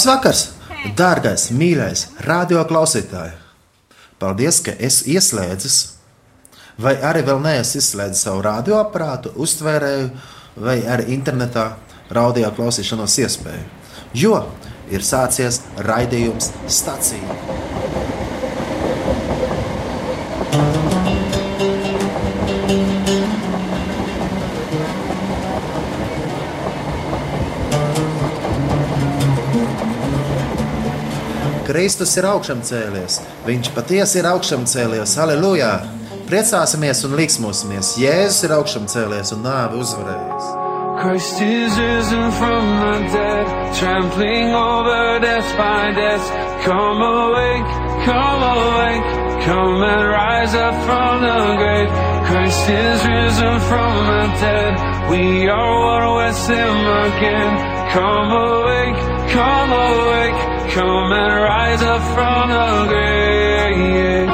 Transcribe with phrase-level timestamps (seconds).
[0.00, 0.42] Labs vakars,
[0.96, 3.34] dārgais, mīļais, radio klausītāj!
[4.16, 5.74] Paldies, ka esi ieslēdzis,
[6.80, 10.08] vai arī vēl neesi izslēdzis savu radioaparātu, uztvērēju,
[10.64, 11.66] vai arī internetā
[12.16, 13.66] radio klausīšanos iespēju.
[14.16, 14.38] Jo
[14.88, 16.48] ir sācies raidījums
[16.80, 17.36] stacija.
[31.70, 35.68] Kristus ir augšām cēlies, Viņš patiesi ir augšām cēlies, aleluja!
[36.26, 40.48] Priecāsimies un liksmosimies, Jēzus ir augšām cēlies un nāvi uzvarējis.
[40.98, 43.46] Christ is risen from the dead,
[43.78, 46.26] trampling over death by death.
[46.66, 47.70] Come awake,
[48.02, 49.06] come awake,
[49.46, 51.90] come and rise up from the grave.
[52.26, 54.74] Christ is risen from the dead,
[55.06, 57.52] we are one with Him again.
[57.94, 59.00] Come awake,
[59.32, 60.40] come awake,
[60.74, 64.28] come and rise up from the grave.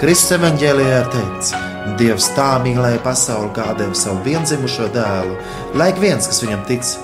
[0.00, 1.52] Kristus evanģēlijā ir teikts,
[2.00, 5.34] Dievs tā mīlēja pasauli, kā deva savu vienzimušo dēlu,
[5.76, 6.94] lai ik viens, kas viņam tic,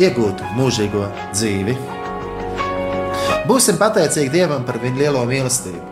[0.00, 1.04] iegūtu mūžīgo
[1.34, 1.76] dzīvi.
[3.48, 5.84] Būsim pateicīgi Dievam par viņa lielo mīlestību.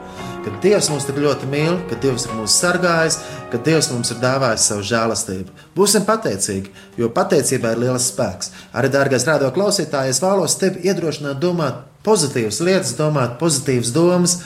[0.44, 3.20] Kad Dievs mūs tik ļoti mīl, ka Dievs ir mūs sargājis,
[3.54, 5.52] ka Dievs mums ir dāvājis savu žēlastību.
[5.78, 8.50] Būsim pateicīgi, jo pateicībā ir liels spēks.
[8.74, 14.40] Arī, dārgais rādio klausītāj, es vēlos tevi iedrošināt domāt pozitīvas lietas, domāt pozitīvas domas,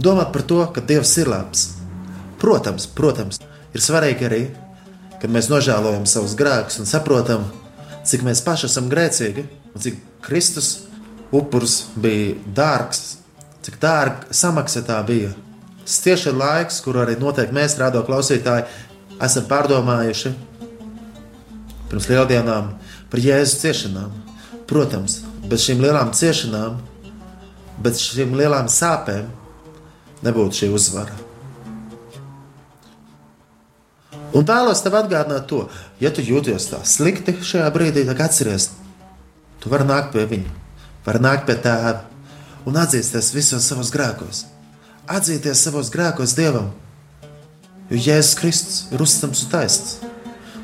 [0.00, 1.66] domāt par to, ka Dievs ir labs.
[2.40, 3.42] Protams, protams,
[3.76, 4.40] ir svarīgi arī,
[5.20, 7.44] kad mēs nožēlojam savus grēkus un saprotam,
[8.08, 10.78] cik mēs paši esam grēcīgi un cik Kristus
[11.28, 13.18] upuris bija dārgs,
[13.68, 15.36] cik dārga samaksa tā bija.
[16.04, 18.68] Tieši ir laiks, kur arī noteikti mēs, rādo klausītāji,
[19.20, 20.32] esam pārdomājuši
[21.90, 22.74] pirms lieldienām
[23.10, 24.12] par Jēzus ciešanām.
[24.70, 26.78] Protams, bez šīm lielām ciešanām,
[27.82, 29.26] bez šīm lielām sāpēm
[30.22, 31.16] nebūtu šī uzvara.
[34.30, 35.64] Un vēlos tev atgādināt to,
[35.98, 38.68] ja tu jūties tā slikti šajā brīdī, tad atceries,
[39.58, 40.54] tu vari nākt pie viņa,
[41.08, 41.96] vari nākt pie tēva
[42.70, 44.44] un atzīsties visos savos grēkos.
[45.10, 46.68] Atzīties savos grēkos Dievam,
[47.90, 49.96] jo Jēzus Kristus ir uzticams un taisns.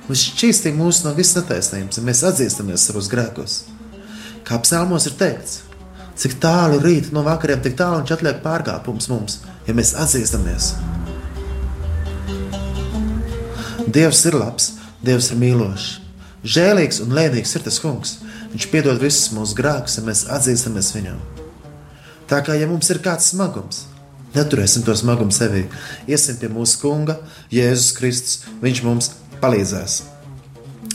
[0.06, 3.56] Viņš šķīstī mūs no visas netaisnības, ja mēs atzīstamies savos grēkos.
[4.46, 5.64] Kā psalmos ir teikts,
[6.14, 10.70] cik tālu rīt no vakariem, tik tālu viņš atliek pārkāpums mums, ja mēs atzīstamies.
[13.90, 14.70] Dievs ir labs,
[15.02, 15.88] Dievs ir mīlošs.
[16.46, 18.16] Žēlīgs un lēnīgs ir tas kungs.
[18.54, 21.18] Viņš piedod visus mūsu grēkus, ja mēs atzīstamies viņam.
[22.30, 23.84] Tā kā ja mums ir kāds smagums,
[24.36, 25.64] neturēsim to smagumu sevī.
[26.08, 27.18] Iesim pie mūsu kunga,
[27.52, 28.44] Jēzus Kristus.
[28.62, 29.10] Viņš mums
[29.42, 30.02] palīdzēs.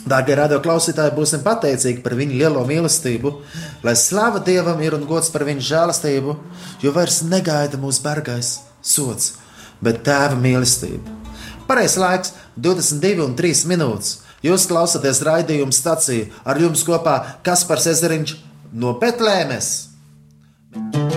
[0.08, 3.34] Dārgie radio klausītāji, būsim pateicīgi par viņa lielo mīlestību,
[3.86, 6.36] lai slava Dievam ir un gods par viņa žēlastību,
[6.82, 9.36] jo vairs negaida mūsu bargais sots,
[9.84, 11.20] bet tēva mīlestība.
[11.70, 14.18] Pareizais laiks 22 un 3 minūtes.
[14.42, 18.36] Jūs klausāties raidījuma stāciju ar jums kopā Kaspars Ezeriņš
[18.74, 19.72] no Betlēmes.
[20.74, 21.11] Mesija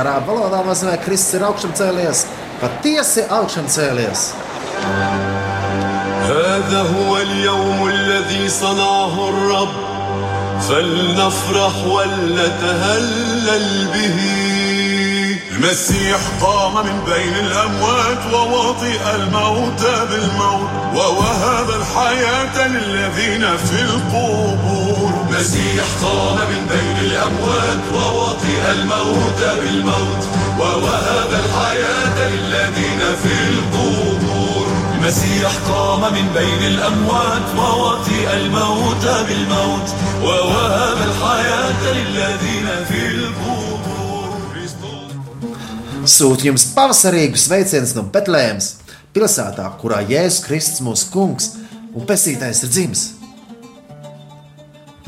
[0.00, 2.24] Sarā valodā nozīmē, ka Kristus ir augšām cēlies,
[2.62, 4.32] patiesi augšām cēlies.
[6.30, 9.68] هذا هو اليوم الذي صنعه الرب.
[10.68, 14.18] فلنفرح ولنتهلل به.
[15.50, 24.89] المسيح قام من بين الأموات ووطئ الموت بالموت ووهب الحياة للذين في القبور.
[25.40, 30.22] المسيح قام من بين الأموات ووطئ الموت بالموت
[30.58, 39.88] ووهب الحياة للذين في القبور المسيح قام من بين الأموات ووطئ الموت بالموت
[40.22, 43.80] ووهب الحياة للذين في القبور
[46.04, 48.72] Sūtu jums pavasarīgu sveicienu no Betlēmas,
[49.14, 51.52] pilsētā, kurā Jēzus Kristus mūsu kungs
[51.94, 53.06] un pesītājs ir dzimis.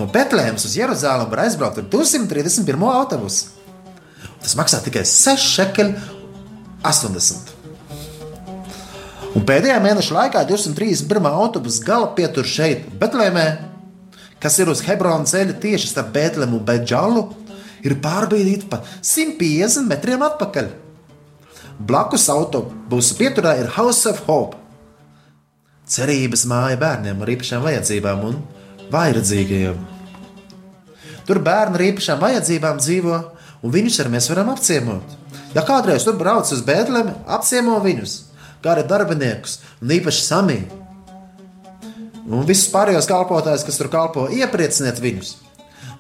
[0.03, 2.87] No Betlēmas uz Jeruzalem var aizbraukt ar 231.
[2.91, 3.53] autobusu.
[4.43, 5.95] Tas maksā tikai 6 šekeli
[6.83, 7.53] 80.
[9.33, 11.29] Un pēdējā mēneša laikā 231.
[11.31, 13.47] autobusu gala pietur šeit, Betlēmē,
[14.43, 17.23] kas ir uz Hebronas ceļa tieši starp Betlēmu un Beidžalu,
[17.87, 20.73] ir pārbīdīta pa 150 metriem atpakaļ.
[21.83, 24.59] Blakus autobusu pieturā ir House of Hope.
[25.93, 28.39] Cerības māja bērniem ar īpašām vajadzībām un
[28.93, 29.92] vairadzīgajiem.
[31.29, 33.19] Tur bērni ar īpašām vajadzībām dzīvo,
[33.63, 35.19] un viņus arī mēs varam apciemot.
[35.55, 38.17] Ja kādreiz tur brauc uz Bēdelēm, apciemo viņus,
[38.65, 40.81] kā arī darbiniekus, un īpaši samīju.
[42.23, 45.35] Un visus pārējos kalpotājus, kas tur kalpo, ieprieciniet viņus.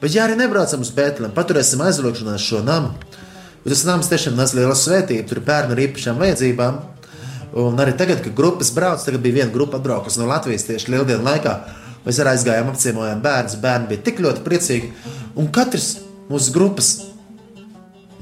[0.02, 2.94] Bet, ja arī nebraucam uz Bēdelēm, paturēsim aizlūgšanā šo namu.
[3.62, 6.80] Jo tas nams tiešām nes lielu svētību, tur ir bērni ar īpašām vajadzībām.
[7.62, 11.22] Un arī tagad, kad grupas brauc, tagad bija viena grupa atbraukusi no Latvijas tieši lieldienu
[11.26, 11.52] laikā.
[12.02, 13.58] Mēs arī aizgājām, apciemojām bērnus.
[13.62, 14.90] Bērni bija tik ļoti priecīgi.
[15.38, 15.94] Un katrs
[16.30, 16.90] mūsu grupas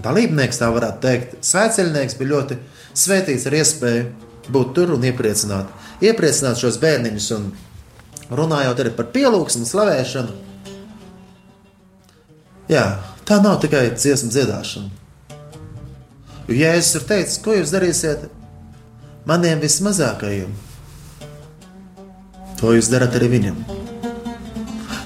[0.05, 2.59] dalībnieks, tā varētu teikt, svētceļnieks bija ļoti
[2.97, 4.05] svētīts ar iespēju
[4.51, 5.71] būt tur un iepriecināt,
[6.05, 7.29] iepriecināt šos bērniņus.
[7.39, 7.51] Un
[8.41, 10.37] runājot arī par pielūgsmu, slavēšanu.
[12.71, 12.87] Jā,
[13.27, 14.91] tā nav tikai dziesmu dziedāšana.
[16.51, 18.29] Jo Jēzus ir teicis, ko jūs darīsiet
[19.29, 20.51] maniem vismazākajiem,
[22.61, 23.61] to jūs darat arī viņam.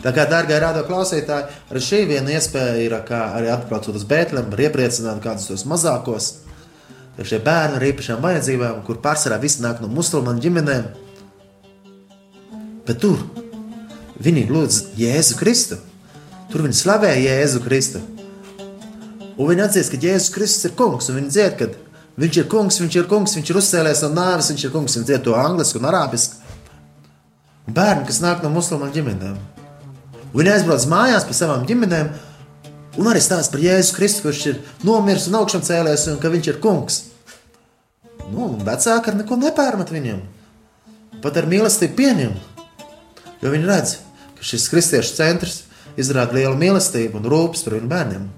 [0.04, 4.50] Tā kā, dārgie rādo klausītāji, arī šī viena iespēja ir, kā arī atbraucot uz Bēntlem,
[4.52, 6.26] var iepriecināt kādus tos mazākos.
[7.24, 10.88] Šie bērni ar īpašām vajadzībām, kur pārsvarā visi nāk no musulmaņu ģimenēm,
[12.84, 13.22] bet tur
[14.20, 15.78] viņi lūdz Jēzu Kristu.
[16.50, 18.02] Tur viņi slavē Jēzu Kristu.
[19.38, 21.70] Un viņi atzīst, ka Jēzus Kristus ir kungs, un viņi dzied, ka
[22.20, 25.08] viņš ir kungs, viņš ir kungs, viņš ir uzcēlējis no nāves, viņš ir kungs, viņi
[25.08, 26.44] dzied to angliski un arābiski.
[27.74, 29.40] Bērni, kas nāk no musulmaņu ģimenēm,
[30.34, 32.12] viņi aizbrauc mājās pie savām ģimenēm,
[33.00, 36.52] un arī stāsta par Jēzu Kristu, kurš ir nomiris un augšām cēlēs, un ka viņš
[36.52, 37.00] ir kungs.
[38.30, 40.22] Nu, vecāki ar neko nepārmet viņam,
[41.24, 42.38] pat ar mīlestību pieņem,
[43.42, 43.98] jo viņi redz,
[44.38, 45.60] ka šis kristiešu centrs
[46.00, 48.32] izrāda lielu mīlestību un rūpes par viņu bērniem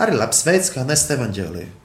[0.00, 1.76] arī labs veids, kā nest evaņģēlīju.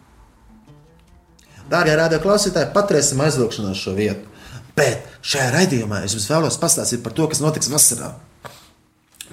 [1.72, 4.30] Dārgie radio klausītāji, paturēsim aizlūgšanā šo vietu.
[4.76, 8.12] Bet šajā raidījumā es jums vēlos pastāstīt par to, kas notiks vasarā.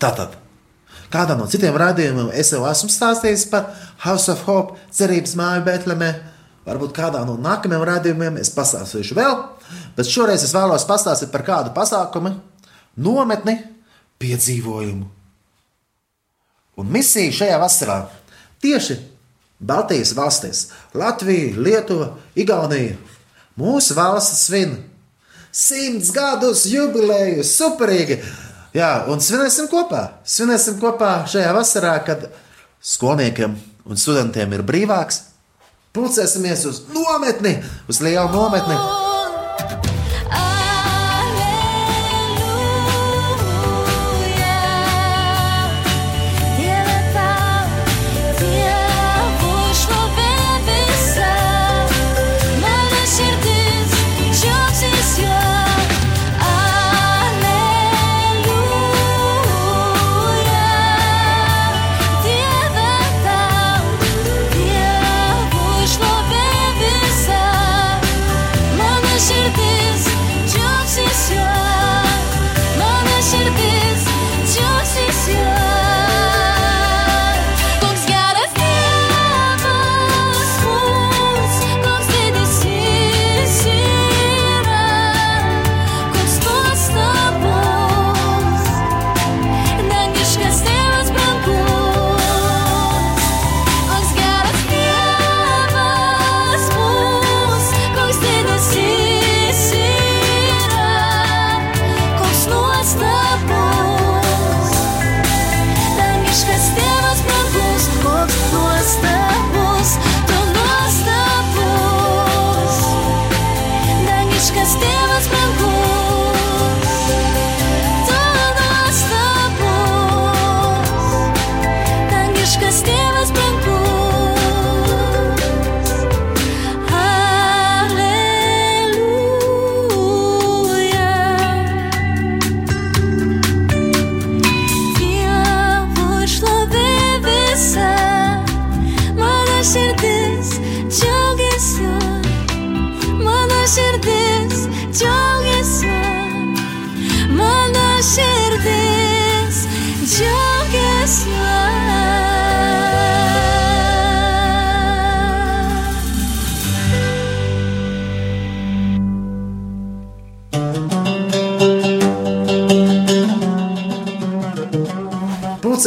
[0.03, 0.37] Tātad,
[1.13, 3.73] kādā no citiem raidījumiem es jau esmu stāstījis par
[4.05, 6.13] House of Hope, cerības māju Betlemē.
[6.67, 9.35] Varbūt kādā no nākamajiem raidījumiem es pastāstīšu vēl,
[9.97, 12.37] bet šoreiz es vēlos pastāstīt par kādu pasākumu,
[13.03, 13.59] nometni,
[14.23, 15.09] piedzīvojumu.
[16.79, 17.99] Un misija šajā vasarā
[18.63, 18.97] Tieši
[19.63, 20.69] Baltijas valstīs-
[21.01, 22.97] Latvija, Lietuva, Igaunija.
[23.59, 24.77] Mūsu valsts svin
[25.53, 28.19] simts gadus jubileju, superīgi!
[28.73, 30.07] Jā, un svinēsim kopā.
[30.25, 32.31] Svinēsim kopā šajā vasarā, kad
[32.81, 35.27] skolniekiem un studentiem ir brīvāks.
[35.93, 37.59] Pulcēsimies uz nometni,
[37.93, 39.02] uz lielu nometni.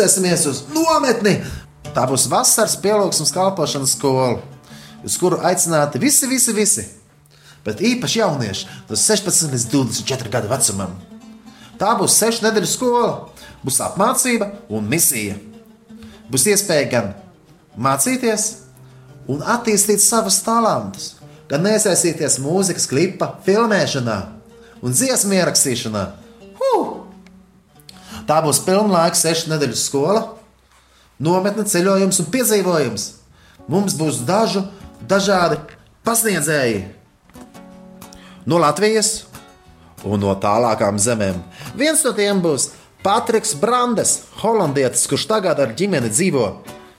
[0.05, 1.39] Pulcēsimies uz nometni.
[1.95, 4.41] Tā būs vasaras pielūgsmes kalpošanas skola,
[5.03, 6.85] uz kuru aicināti visi, visi, visi.
[7.65, 10.93] Bet īpaši jaunieši no 16 līdz 24 gadu vecumam.
[11.79, 13.29] Tā būs sešu nedēļu skola,
[13.63, 15.39] būs apmācība un misija.
[16.29, 17.13] Būs iespēja gan
[17.77, 18.45] mācīties,
[19.27, 21.15] un attīstīt savas talantus,
[21.49, 24.19] gan iesaistīties mūzikas klipa filmēšanā
[24.83, 26.05] un dziesmu ierakstīšanā.
[28.25, 30.23] Tā būs pilnlaika sešu nedēļu skola,
[31.21, 33.05] nometne ceļojums un piedzīvojums.
[33.69, 34.65] Mums būs dažu
[35.05, 35.59] dažādi
[36.05, 36.85] pasniedzēji
[38.45, 39.25] no Latvijas
[40.05, 41.37] un no tālākām zemēm.
[41.77, 42.71] Viens no tiem būs
[43.05, 46.47] Patriks Brandes, holandietis, kurš tagad ar ģimeni dzīvo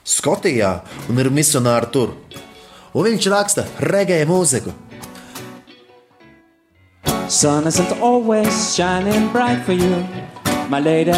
[0.07, 0.77] Skotijā
[1.11, 2.13] un ir misionāri tur.
[2.95, 4.71] Un viņš raksta regēju mūziku.
[7.27, 10.05] Sun isn't always shining bright for you,
[10.69, 11.11] my lady.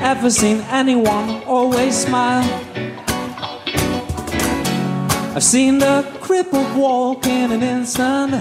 [0.00, 2.44] Ever seen anyone always smile?
[5.34, 8.32] I've seen the crippled walk in an instant,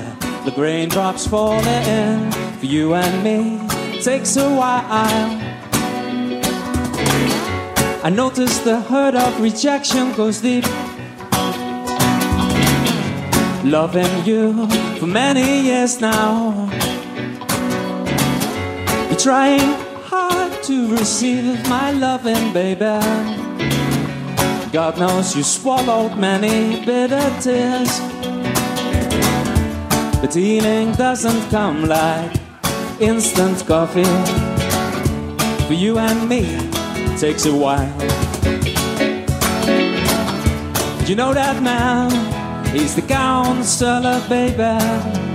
[0.45, 3.59] the raindrops falling for you and me.
[4.01, 4.83] Takes a while.
[8.03, 10.65] I noticed the hurt of rejection goes deep.
[13.63, 14.67] Loving you
[15.00, 16.69] for many years now.
[19.24, 23.00] Trying hard to receive my loving, baby.
[24.74, 28.01] God knows you swallowed many bitter tears.
[30.20, 32.34] But healing doesn't come like
[33.00, 34.03] instant coffee.
[35.68, 37.96] For you and me, it takes a while.
[41.08, 42.12] You know that man,
[42.75, 45.33] he's the counselor, baby.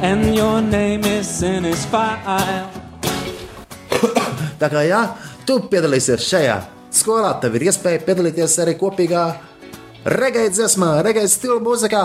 [0.00, 2.70] And your name is in his file.
[4.60, 5.00] Tā kā jā,
[5.42, 6.58] tu piedalīsies šajā
[6.94, 9.24] skolā, tev ir iespēja piedalīties arī kopīgā
[10.06, 12.04] regēļa dziesmā, regēļa stila mūzikā.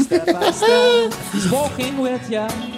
[0.00, 1.14] Step by step,
[1.52, 2.69] walking with you.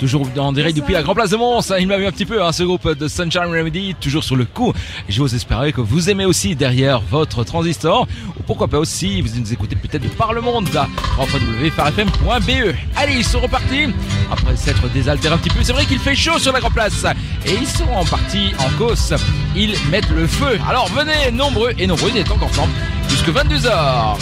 [0.00, 2.24] Toujours en direct depuis la Grand Place de Mons, hein, il m'a vu un petit
[2.24, 4.72] peu hein, ce groupe de Sunshine Remedy, toujours sur le coup.
[5.06, 9.38] Et j'ose espérer que vous aimez aussi derrière votre transistor, ou pourquoi pas aussi, vous
[9.38, 10.88] nous écoutez peut-être de par le monde, là,
[11.18, 12.74] www.farfm.be.
[12.96, 13.88] Allez, ils sont repartis,
[14.32, 17.04] après s'être désaltérés un petit peu, c'est vrai qu'il fait chaud sur la Grand Place,
[17.44, 19.14] et ils sont en partie en cause,
[19.54, 20.58] ils mettent le feu.
[20.66, 22.72] Alors venez, nombreux et nombreuses, et donc ensemble,
[23.10, 24.16] jusque 22h.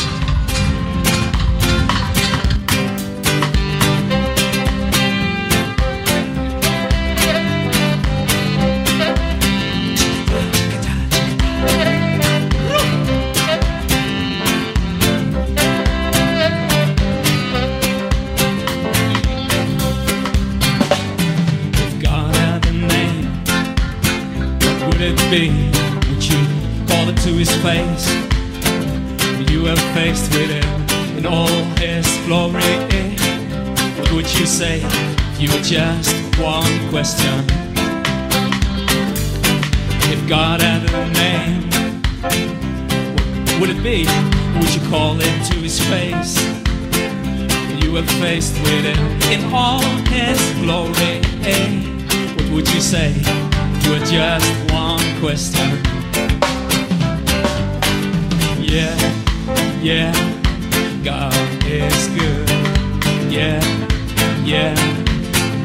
[25.30, 25.50] Be?
[26.08, 26.40] Would you
[26.88, 28.08] call it to his face?
[29.50, 32.62] You were faced with him in all his glory.
[33.98, 37.44] What would you say if you had just one question?
[40.10, 41.62] If God had a name,
[43.46, 44.06] what would it be?
[44.58, 46.38] Would you call it to his face?
[47.82, 51.20] you were faced with him in all his glory.
[52.36, 53.12] What would you say
[53.88, 55.68] to a just one question?
[58.60, 58.94] Yeah,
[59.82, 60.12] yeah,
[61.02, 61.34] God
[61.66, 62.48] is good.
[63.28, 63.60] Yeah,
[64.44, 64.74] yeah,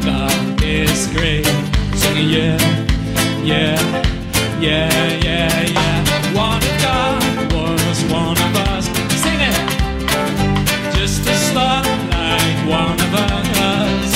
[0.03, 1.45] God is great.
[1.93, 2.57] Singing yeah,
[3.43, 3.77] yeah,
[4.59, 4.89] yeah,
[5.21, 6.35] yeah, yeah.
[6.35, 8.85] One of God was one of us.
[9.21, 9.57] Sing it
[10.97, 14.13] just a slut like one of us,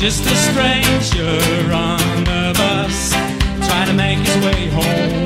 [0.00, 2.13] just a stranger on
[3.96, 5.23] make his way home.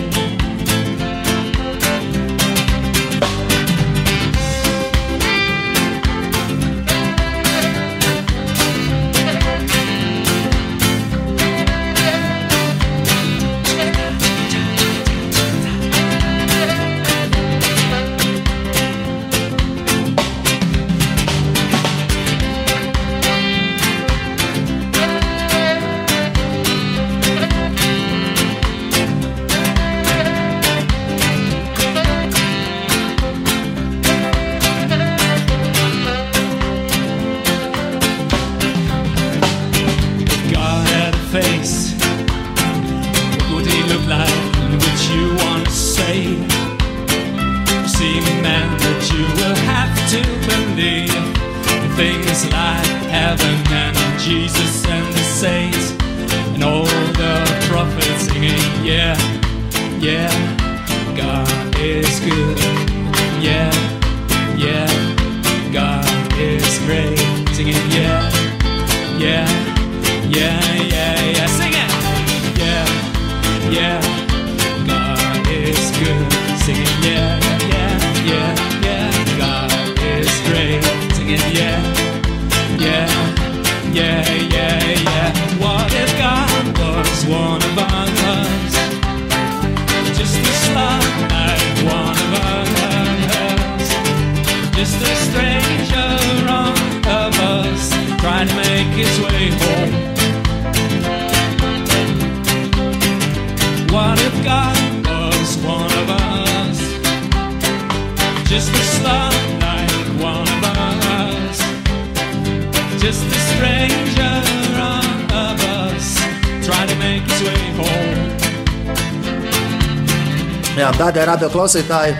[120.89, 122.15] Jā, dārgie radio klausītāji,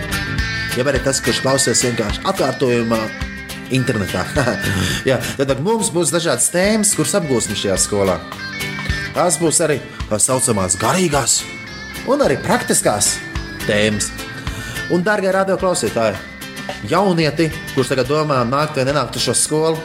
[0.77, 2.99] jau arī tas, kurš klausies vienkārši atkārtojumā,
[3.73, 4.21] internetā.
[5.09, 8.19] Jā, tad mums būs dažādas tēmas, kuras apgūsim šajā skolā.
[9.15, 9.79] Tās būs arī
[10.11, 11.39] tā saucamās garīgās
[12.13, 13.15] un arī praktiskās
[13.65, 14.11] tēmas.
[14.93, 16.21] Un, dārgie radio klausītāji,
[16.93, 19.81] jaunieti, kurš tagad domā, nākt vai nenākt uz šo skolu,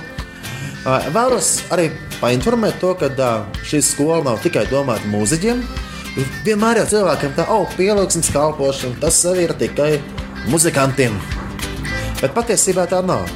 [1.17, 1.89] vēlos arī
[2.21, 3.33] painformēt to, ka
[3.65, 5.65] šī skola nav tikai domāta mūziķiem.
[6.15, 9.97] Vienmēr jau cilvēkiem tā, oh, pielūgsmes kalpošana, tas jau ir tikai
[10.47, 11.17] muzikantiem.
[12.21, 13.27] Bet patiesībā tā nav.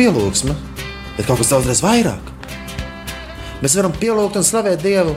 [0.00, 0.54] Pielūgsme
[1.20, 2.28] ir kaut kas daudzreiz vairāk.
[3.60, 5.12] Mēs varam pielūgt un slavēt Dievu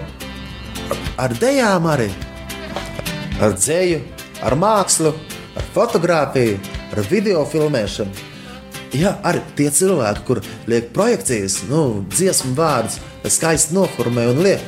[1.16, 2.10] ar, dejām, arī
[3.40, 4.02] ar dzēju,
[4.44, 5.14] ar mākslu,
[5.56, 6.58] ar fotografiju,
[6.92, 8.28] ar video filmēšanu.
[8.94, 14.68] Jā, arī tie cilvēki, kur liek projekcijas, nu, dziesmu vārdus, skaisti noformē un liek.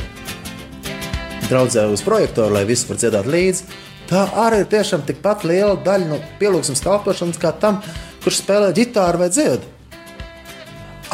[1.49, 3.67] Draudzē uz projektoru, lai visi var dziedāt līdzi.
[4.09, 7.83] Tā arī ir tiešām tikpat liela daļa no pielūgsmes kalpošanas, kā tam,
[8.23, 9.74] kurš spēlē ģitāru vai dziedā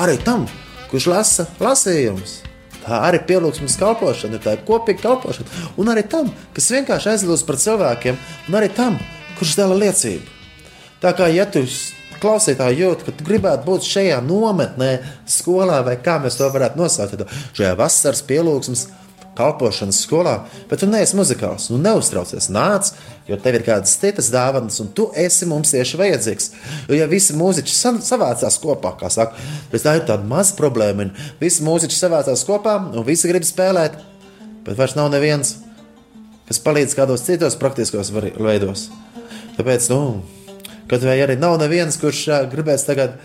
[0.02, 0.48] arī tam,
[0.92, 2.42] kurš lasa lasījumus.
[2.82, 5.66] Tā arī pielūgsmes kalpošana, tā ir kopīga kalpošana.
[5.78, 8.18] Un arī tam, kas vienkārši aizlūdz par cilvēkiem,
[8.50, 8.98] un arī tam,
[9.38, 10.40] kurš dala liecību.
[11.02, 11.62] Tā kā ja tu
[12.22, 14.92] klausītāji jūt, ka tu gribētu būt šajā nometnē,
[15.30, 18.88] skolā, vai kā mēs to varētu nosaukt, tad šajā vasaras pielūgsmes
[19.38, 20.34] kalpošanas skolā,
[20.70, 21.70] bet tu neesi muzikāls.
[21.72, 22.92] Nu, neuztraucies, nāc,
[23.30, 26.50] jo tev ir kādas citas dāvanas, un tu esi mums tieši vajadzīgs.
[26.90, 29.40] Jo, ja visi mūziķi sa- savācās kopā, kā saka,
[29.72, 31.10] tad tā ir tāda maza problēma.
[31.40, 33.98] Visi mūziķi savācās kopā, un visi grib spēlēt,
[34.66, 35.56] bet vairs nav neviens,
[36.48, 38.90] kas palīdz kādos citos praktiskos veidos.
[39.58, 40.24] Tāpēc, nu,
[40.92, 43.16] kad vai arī nav neviens, kurš gribēs tagad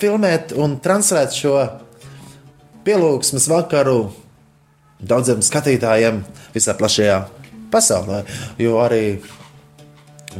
[0.00, 1.56] filmēt un translēt šo
[2.86, 4.12] pielūgsmes vakaru
[5.00, 6.22] daudziem skatītājiem
[6.54, 7.18] visā plašajā
[7.72, 8.22] pasaulē.
[8.60, 9.18] Jo arī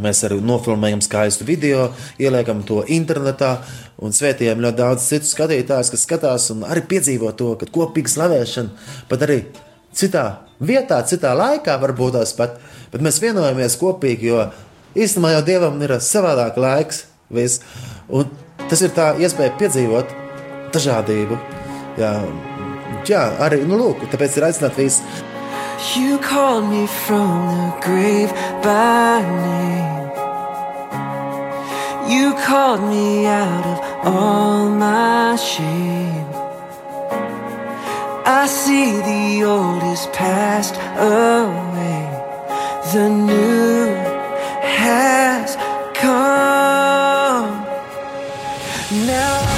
[0.02, 1.90] mēs arī nofilmējam skaistu video,
[2.20, 3.56] ieliekam to internetā
[4.02, 8.90] un svētījam ļoti daudz citu skatītājus, kas skatās un arī piedzīvo to, ka kopīga slavēšana
[9.10, 9.38] pat arī
[9.96, 10.26] citā
[10.60, 12.58] vietā, citā laikā varbūt tās pat,
[12.92, 14.44] bet mēs vienojamies kopīgi, jo
[14.96, 17.62] īstenībā jau Dievam ir savādāk laiks, viss.
[18.08, 18.28] un
[18.68, 20.12] tas ir tā iespēja piedzīvot
[20.76, 21.40] dažādību.
[21.96, 22.12] Jā,
[23.08, 25.24] jā arī, nu lūk, tāpēc ir aicināti visi
[25.94, 30.06] You called me from the grave by name.
[32.10, 36.26] You called me out of all my shame.
[38.24, 42.02] I see the old is passed away,
[42.92, 43.94] the new
[44.62, 45.56] has
[45.94, 47.64] come.
[49.06, 49.55] Now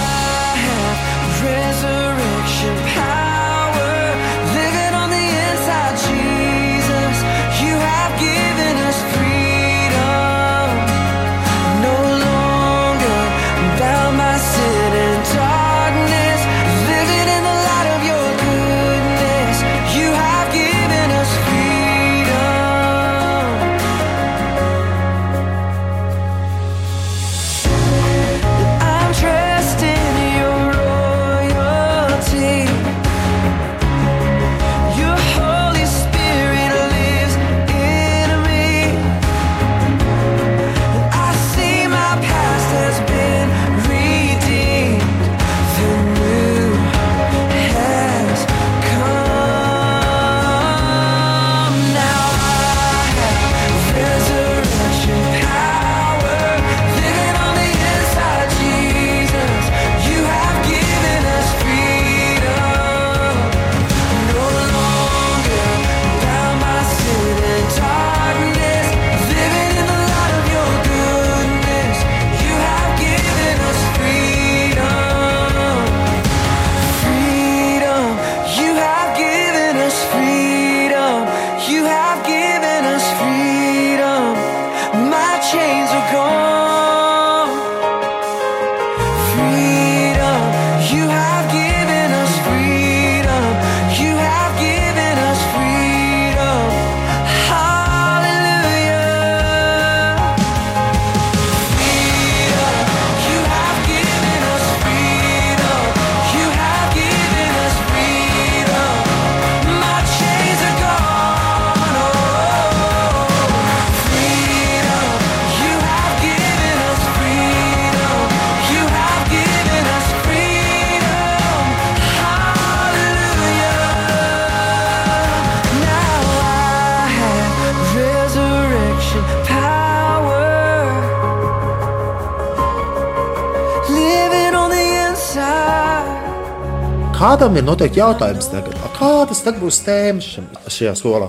[137.29, 141.27] Kādam ir noteikti jautājums tagad, kādas tad būs tēmas šim, šajā skolā?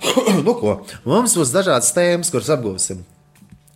[0.46, 0.78] nu, ko?
[1.04, 3.02] Mums būs dažādas tēmas, kuras apgūsim.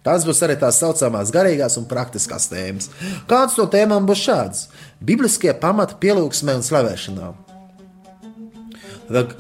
[0.01, 2.89] Tās būs arī tās saucamās garīgās un praktiskās tēmas.
[3.29, 4.65] Kādas no tēmām būs šādas?
[5.05, 7.29] Bibliskie pamati pielūgsmē un slavēšanā.
[9.13, 9.37] Tad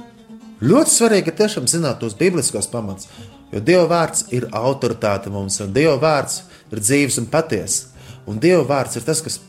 [0.60, 3.08] ļoti svarīgi ir tiešām zināt tos bibliskos pamatus,
[3.48, 7.94] jo Dieva vārds ir autoritāte mums, un Dieva vārds ir dzīves un patiesa.
[8.28, 9.40] Un Dieva vārds ir tas, kas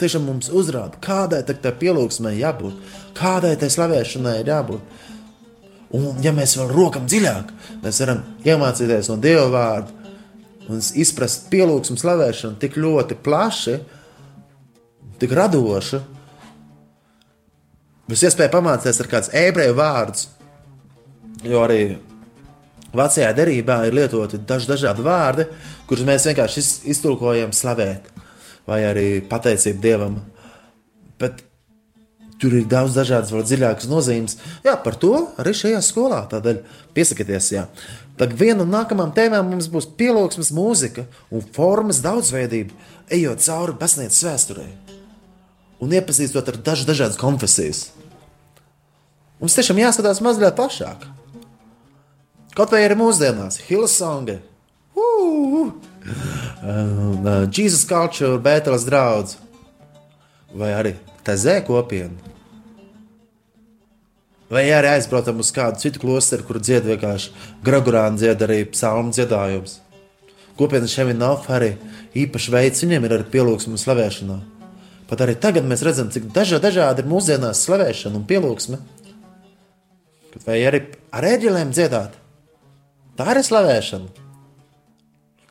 [0.00, 2.76] tiešām mums uzrāda, kādai tai pielūgsmai jābūt,
[3.18, 4.98] kādai tai slavēšanai ir jābūt.
[5.96, 7.48] Un, ja mēs vēl rokam dziļāk,
[7.82, 9.96] mēs varam iemācīties no Dieva vārda
[10.70, 13.76] un izprast pielūgsmu slavēšanu tik ļoti plaši,
[15.20, 15.98] tik radoši.
[18.10, 20.28] Mums iespēja pamācīties ar kādus ebreju vārdus,
[21.46, 21.82] jo arī
[22.94, 25.46] vecajā derībā ir lietoti daži dažādi vārdi,
[25.86, 28.10] kurus mēs vienkārši iz- iztulkojam slavēt,
[28.70, 30.20] vai arī pateicību Dievam.
[31.20, 31.42] Bet
[32.40, 34.38] tur ir daudz dažādas, vēl dziļākas nozīmes.
[34.64, 36.22] Jā, par to arī šajā skolā.
[36.30, 36.62] Tādēļ
[36.96, 37.50] piesakieties.
[37.56, 37.66] Jā.
[38.20, 42.76] Tad viena no nākamajām tēmām mums būs pielūgsmes mūzika un formas daudzveidība,
[43.12, 44.68] ejot cauri pasniedzes vēsturē
[45.80, 47.88] un iepazīstot ar dažu dažādas konfesijas.
[49.40, 51.06] Mums tiešām jāskatās mazliet plašāk.
[52.56, 54.40] Kaut vai arī mūsdienās, Hilsonga,
[54.98, 55.89] uh, uh,
[57.52, 59.36] Jesus Culture, Bēteles draugs,
[60.56, 62.16] vai arī Tezē kopiena.
[64.50, 67.30] Vai arī aizbraucam uz kādu citu klosteru, kur dzied vienkārši
[67.62, 69.76] Gregorāna dzied arī psalmu dziedājums.
[70.58, 71.76] Kopienas šeit nav arī
[72.18, 74.38] īpaši veids, viņiem ir arī pielūgsme un slavēšana.
[75.10, 78.80] Pat arī tagad mēs redzam, cik daža, dažādi ir mūsdienās slavēšana un pielūgsme.
[80.46, 80.82] Vai arī
[81.14, 82.18] ar ēģelēm dziedāt?
[83.18, 84.29] Tā ir slavēšana.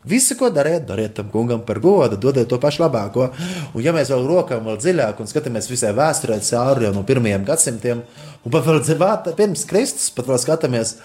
[0.07, 3.29] Visu, ko dariet, dariet tam kungam par godu, dodiet to pašu labāko.
[3.73, 7.43] Un, ja mēs vēl rokām vēl dziļāk un skatāmies visai vēsturē cauri jau no pirmajiem
[7.47, 8.05] gadsimtiem,
[8.45, 10.95] un pat vēl dzirvāt, pirms Kristus, pat vēl skatāmies,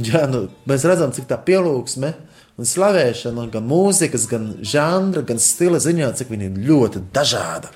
[0.00, 2.14] jā, nu, mēs redzam, cik tā pielūgsme
[2.56, 7.72] un slavēšana, gan mūzikas, gan žanra, gan stila ziņā, cik viņi ir ļoti dažāda.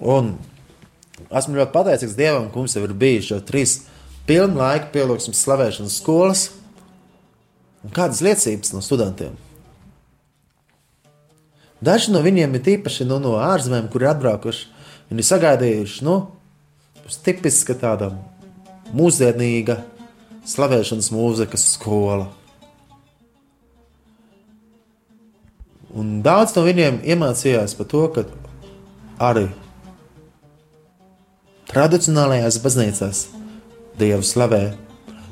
[0.00, 0.34] Un
[1.28, 3.82] esmu ļoti pateicīgs Dievam, ka mums jau ir bijuši jau trīs
[4.28, 6.48] pilnu laiku pielūgsmes slavēšanas skolas.
[7.86, 9.36] Un kādas liecības no studentiem?
[11.86, 14.72] Daži no viņiem ir tīpaši nu, no ārzemēm, kur ir atbraukuši.
[15.06, 16.16] Viņi ir sagaidījuši nu,
[17.04, 18.08] būs tipiska tāda
[18.96, 19.76] mūsdienīga
[20.50, 22.26] slavēšanas mūzikas skola.
[25.96, 28.26] Un daudz no viņiem iemācījās par to, ka
[29.30, 29.46] arī
[31.70, 33.22] tradicionālajās baznīcās
[33.96, 34.85] Dievu slavē.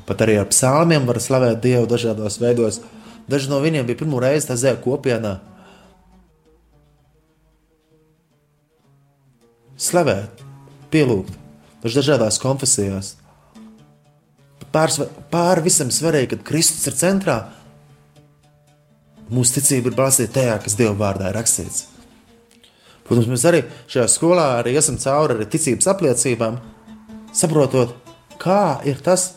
[0.05, 2.79] Pat arī ar psalmiem var slavēt Dievu dažādos veidos.
[3.29, 5.39] Daži no viņiem bija pirmo reizi tajā kopienā.
[9.81, 10.43] Slavēt,
[10.93, 11.33] pielūgt,
[11.83, 13.15] daži dažādās konfesijās.
[14.71, 14.99] Pārs,
[15.31, 17.35] pāri visam svarīgi, kad Kristus ir centrā,
[19.31, 21.85] mūsu ticība ir balstīta tajā, kas Dieva vārdā ir rakstīts.
[23.05, 26.57] Protams, mēs arī šajā skolā arī esam cauri arī ticības apliecībām,
[27.35, 27.93] saprotot,
[28.41, 29.35] kā ir tas,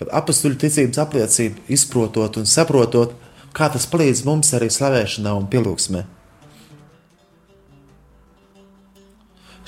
[0.00, 3.12] kad apakstuļu ticības apliecība izprotot un saprotot,
[3.52, 6.06] kā tas palīdz mums arī slavēšanā un pielūgsmē.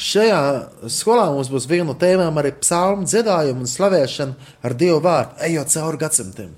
[0.03, 0.39] Šajā
[0.91, 5.75] skolā mums būs viena no tēmām arī psalmu dziedājuma un slavēšana ar Dievu vārdu, ejot
[5.75, 6.55] cauri gadsimtiem.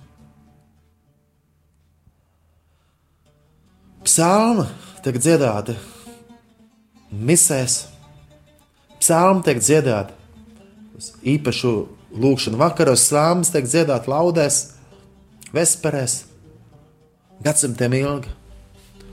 [4.07, 4.69] Psalma
[5.03, 5.75] tiek dziedāta
[7.11, 7.89] misēs,
[9.03, 10.15] psalma tiek dziedāta
[10.95, 11.75] uz īpašu
[12.15, 14.61] lūkšanu vakaros, slāmas tiek dziedāta laudēs,
[15.55, 16.23] vesperēs,
[17.45, 18.33] gadsimtiem ilgi.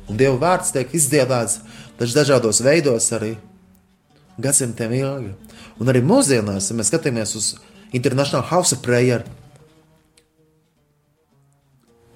[0.10, 1.62] Un Dieva vārds tiek izdziedāts
[2.00, 3.36] dažādos veidos arī
[4.42, 5.32] gadsimtiem ilgi.
[5.82, 7.54] Un arī mūsdienās, ja mēs skatāmies uz
[7.94, 9.24] International House of Prayer,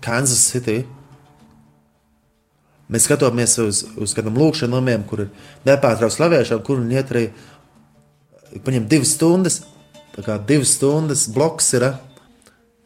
[0.05, 0.83] Kansas City,
[2.91, 5.31] mēs skatāmies uz, uz kādam lūkšanām kur ir
[5.65, 7.25] nepārtraukta slavēšana, kur viņi iet arī
[8.65, 9.63] paņem divas stundas.
[10.15, 11.97] Tā kā divas stundas bloks ir eh,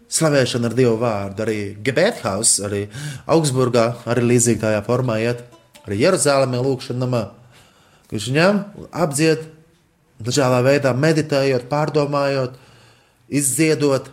[0.10, 1.46] slavēšana ar Dievu vārdu.
[1.46, 2.88] Arī Gebēthaus, arī
[3.30, 5.44] Augsburgā, arī līdzīgi tādā formā iet.
[5.86, 7.24] Arī Jeruzalemē lūkšana namā.
[8.10, 9.46] Viņš ņem, apdzied,
[10.26, 12.56] dažādā veidā meditējot, pārdomājot,
[13.30, 14.10] izdziedot,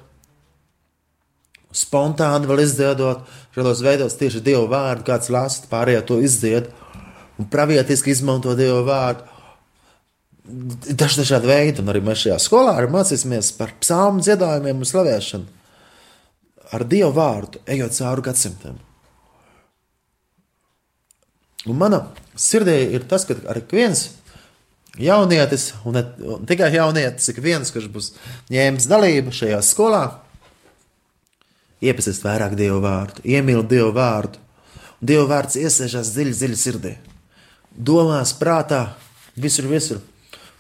[1.77, 3.25] spontāni vēl izdziedot,
[3.57, 6.69] šādos veidos tieši Dieva vārdu, kāds lasa, pārējie to izdzied,
[7.41, 9.33] un pravietiski izmanto Dieva vārdu.
[10.47, 15.49] Daži dažādi veidi, un arī mēs šajā skolā mācīsimies par psalmu dziedājumiem un slavēšanu.
[16.77, 18.79] Ar Dievu vārdu, ejot cauri gadsimtiem.
[21.67, 22.05] Un mana
[22.39, 24.07] sirdī ir tas, ka arī viens
[25.03, 26.05] jaunietis, un ne
[26.37, 28.13] un tikai jaunietis, ik viens, kurš būs
[28.55, 30.05] ņēmis dalību šajā skolā,
[31.83, 34.43] iepazīst vairāk Dievu vārdu, iemīl Dievu vārdu.
[35.01, 36.93] Dieva vārds iesēžās dziļi, dziļi sirdī.
[37.77, 38.95] Domās, prātā,
[39.37, 40.01] visur, visur.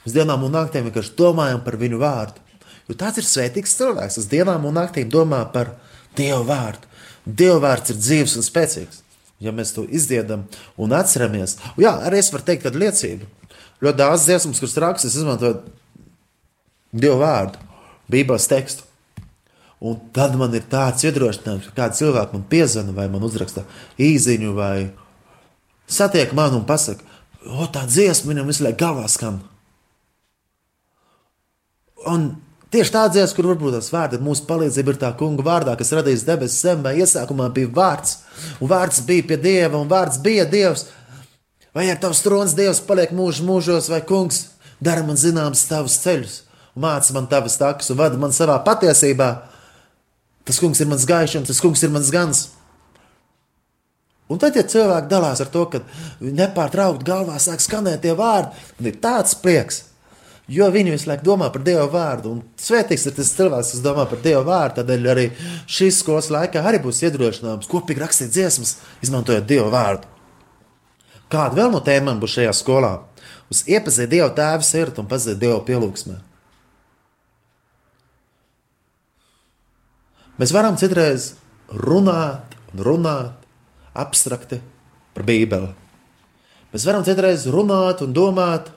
[0.07, 2.43] Uz dienām un naktīm vienkārši domājam par viņu vārdu.
[2.87, 4.21] Jo tāds ir svētīgs cilvēks.
[4.23, 5.75] Uz dienām un naktīm domā par
[6.17, 6.87] Dievu vārdu.
[7.27, 9.03] Dieva vārds ir dzīves un spēcīgs.
[9.43, 10.47] Ja mēs to izdziedam
[10.81, 13.27] un atceramies, un jā, arī es varu teikt, kāda liecība.
[13.85, 15.67] Ļoti daudz dziesmas, kuras rakstas, izmantojot
[16.97, 17.61] Dievu vārdu,
[18.09, 18.87] Bībeles tekstu.
[19.85, 23.67] Un tad man ir tāds iedrošinājums, ka kāds cilvēks man piezvana vai man uzraksta
[24.01, 24.87] īsiņu, vai
[25.85, 27.05] satiek mani un pasakā,
[27.45, 29.43] o, tā dziesma viņam visu laiku galvā skan.
[32.07, 32.29] Un
[32.75, 36.27] tieši tā dziesma, kur varbūt tās vārdi mūsu palīdzība ir tā kunga vārdā, kas radīs
[36.27, 36.95] debesis zemē.
[37.01, 38.19] Iesākumā bija vārds,
[38.61, 40.87] un vārds bija pie dieva, un vārds bija dievs.
[41.77, 44.47] Vai ar tavs trons dievs paliek mūžu mūžos, vai kungs
[44.81, 46.37] dara man zināms tavus ceļus,
[46.77, 49.31] māca man tavas takas, un vada man savā patiesībā.
[50.47, 52.47] Tas kungs ir mans gaišs, tas kungs ir mans gans.
[54.31, 55.83] Un tad, ja cilvēki dalās ar to, ka
[56.21, 59.85] nepārtraukti galvā sāk skanēt tie vārdi, tad ir tāds prieks.
[60.47, 62.37] Jo viņi visu laiku domā par Dieva vārdu.
[62.37, 64.77] Un svētīgs ir tas cilvēks, kas domā par Dieva vārdu.
[64.79, 65.25] Tādēļ arī
[65.67, 70.07] šīs skolas laikā arī būs iedrošinājums kopīgi rakstīt dziesmas, izmantojot Dieva vārdu.
[71.33, 72.93] Kāda vēl no tēmām būs šajā skolā?
[73.51, 76.21] Uz iepazīt Dieva tēva sirdi un pazīt Dieva pielūgsmē.
[80.39, 81.33] Mēs varam citreiz
[81.73, 83.47] runāt un runāt
[83.97, 84.61] abstrakti
[85.17, 85.73] par Bībeli.
[86.71, 88.76] Mēs varam citreiz runāt un domāt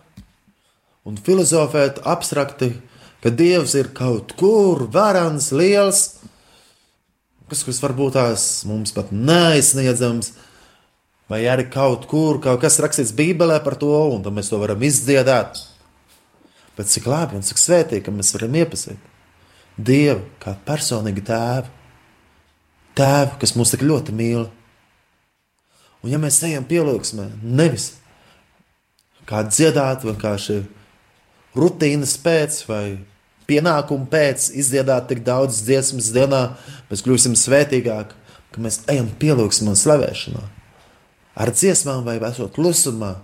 [1.10, 2.74] un filozofēt abstrakti,
[3.24, 6.04] ka Dievs ir kaut kur varans, liels,
[7.50, 10.34] kas, kas varbūt tās mums pat neaizsniedzams,
[11.30, 14.86] vai arī kaut kur kaut kas rakstīts Bībelē par to, un tad mēs to varam
[14.86, 15.58] izdziedāt.
[16.78, 19.08] Bet cik labi un cik svētīgi, ka mēs varam iepazīt
[19.80, 21.69] Dievu kā personīgu tēvu,
[23.00, 24.50] tēvu, kas mūs tik ļoti mīl.
[26.04, 27.93] Un ja mēs ejam pielūgsmē, nevis
[29.30, 30.62] kā dziedāt, vienkārši
[31.60, 32.84] rutīnas pēc vai
[33.50, 36.43] pienākumu pēc izdziedāt tik daudz dziesmas dienā,
[36.89, 38.17] mēs kļūsim svētīgāki,
[38.54, 40.43] ka mēs ejam pielūgsmā un slavēšanā.
[41.39, 43.17] Ar dziesmām vai esot klusumā,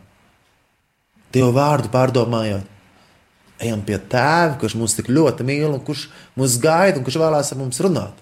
[1.36, 2.68] Dievu vārdu pārdomājot,
[3.60, 6.06] ejam pie tēva, kurš mūs tik ļoti mīl un kurš
[6.40, 8.22] mūs gaida un kurš vēlās ar mums runāt.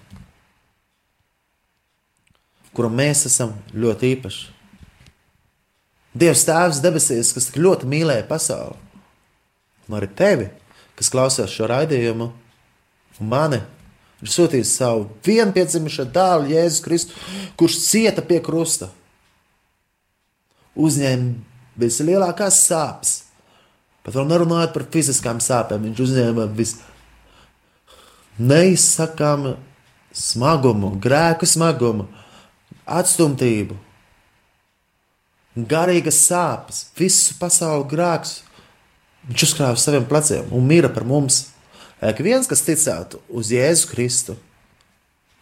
[2.74, 4.48] Kuram mēs esam ļoti īpaši.
[6.18, 8.74] Dievs Tēvs debesīs, kas tik ļoti mīlēja pasauli,
[9.88, 10.48] un arī tevi,
[10.98, 12.28] kas klausās šo raidījumu,
[13.20, 13.60] un mani,
[14.22, 17.18] ir sūtījis savu vienpiedzimušo dēlu, Jēzus Kristu,
[17.60, 18.90] kurš cieta pie krusta.
[20.74, 23.14] Uzņēma vislielākās sāpes,
[24.02, 26.76] pat vēl nerunājot par fiziskām sāpēm, viņš uzņēma vis
[28.38, 29.56] neizsakāmu
[30.14, 32.06] smagumu, grēku smagumu,
[32.86, 33.76] atstumtību,
[35.54, 38.40] garīgas sāpes, visu pasaules grēkus.
[39.28, 41.46] Viņš uzkrāja uz saviem pleciem un mira par mums.
[42.04, 44.34] Ik viens, kas ticētu uz Jēzu Kristu,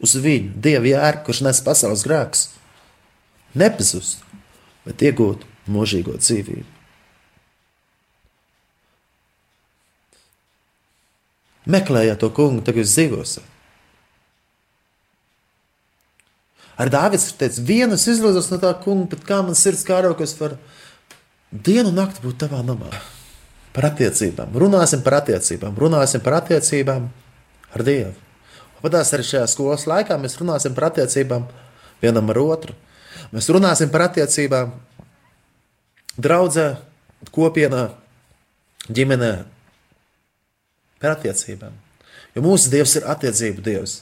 [0.02, 2.44] uz viņu, Dieva jēru, kurš nes pasaules grēkus,
[3.58, 4.22] nepazust,
[4.86, 6.68] bet iegūt mūžīgo dzīvību.
[11.72, 13.48] Meklējiet to kungu, tagad jūs dzīvosiet.
[16.80, 20.26] Ar Dārvids ir teicis, vienas izlozos no tā kunga, bet kā man sirds kāro, ka
[20.26, 20.56] es varu
[21.52, 22.90] dienu un nakti būt tavā namā.
[23.72, 24.52] Par attiecībām.
[24.58, 25.76] Runāsim par attiecībām.
[25.80, 27.08] Runāsim par attiecībām
[27.72, 28.12] ar Dievu.
[28.82, 31.46] Padās arī šajā skolas laikā mēs runāsim par attiecībām
[32.02, 32.74] vienam ar otru.
[33.32, 34.74] Mēs runāsim par attiecībām
[36.18, 36.66] draudzē,
[37.32, 37.87] kopienā,
[38.90, 39.32] ģimenē,
[41.00, 41.78] par attiecībām.
[42.35, 44.00] Jo mūsu Dievs ir attiecību Dievs.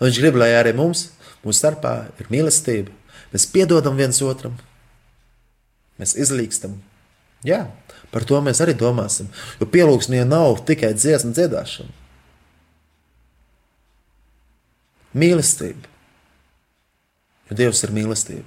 [0.00, 1.08] Viņš grib, lai arī mums
[1.44, 2.92] Mūsu starpā ir mīlestība.
[3.32, 4.56] Mēs piedodam viens otram,
[6.00, 6.78] mēs izlīkstam.
[7.46, 7.66] Jā,
[8.12, 9.28] par to mēs arī domāsim.
[9.60, 11.94] Jo pielūgsmē nav tikai dziesmu dziedāšana.
[15.18, 15.88] Mīlestība.
[17.48, 18.46] Jo Dievs ir mīlestība.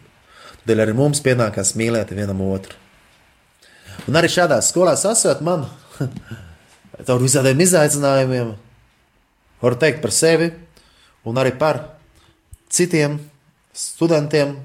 [0.61, 2.77] Tādēļ arī mums pienākās mīlēt vienam otru.
[4.09, 5.65] Un arī šādās skolās esot man
[7.07, 8.53] caur visādiem izaicinājumiem,
[9.61, 10.51] varu teikt par sevi
[11.25, 11.81] un arī par
[12.71, 13.17] citiem
[13.73, 14.55] studentiem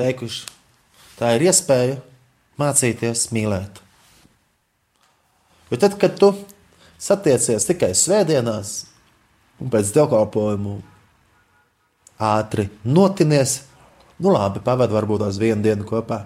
[0.00, 0.46] teikuši,
[1.18, 1.98] tā ir iespēja
[2.60, 3.80] mācīties mīlēt.
[5.70, 6.32] Jo tad, kad tu
[7.00, 8.72] satiecies tikai svētdienās,
[9.60, 10.78] un pēc dievkalpojumu
[12.20, 13.60] ātri notinies,
[14.20, 16.24] nu labi, pavadi varbūt tās vienu dienu kopā.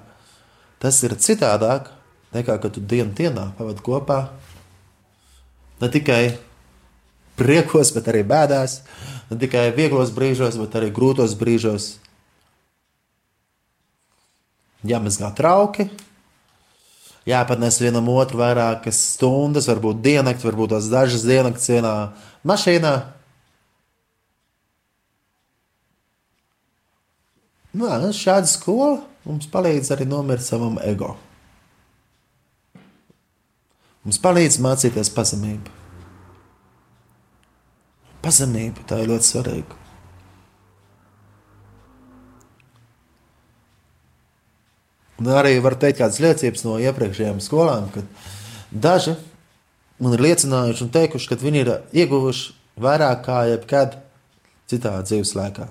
[0.83, 1.91] Tas ir citādāk
[2.35, 4.19] nekā, kad tu dienu dienā pavadi kopā.
[5.83, 6.37] Ne tikai
[7.39, 8.81] priekos, bet arī bēdās,
[9.31, 11.95] ne tikai vieglos brīžos, bet arī grūtos brīžos.
[14.85, 15.89] Jāmazgā trauki,
[17.29, 21.95] jāpadnes vienam otru vairākas stundas, varbūt diennakti, varbūt tās dažas diennakts vienā
[22.47, 22.95] mašīnā.
[27.75, 31.15] Nu, šāda skola mums palīdz arī nomirt savam ego.
[34.05, 35.73] Mums palīdz mācīties pazemību.
[38.25, 39.84] Pazemība tā ir ļoti svarīga.
[45.23, 48.09] Un arī var teikt kādas liecības no iepriekšējām skolām, kad
[48.71, 49.15] daži
[50.03, 51.73] man ir liecinājuši un teikuši, ka viņi ir
[52.05, 53.99] ieguvuši vairāk kā jebkad
[54.71, 55.69] citā dzīves laikā.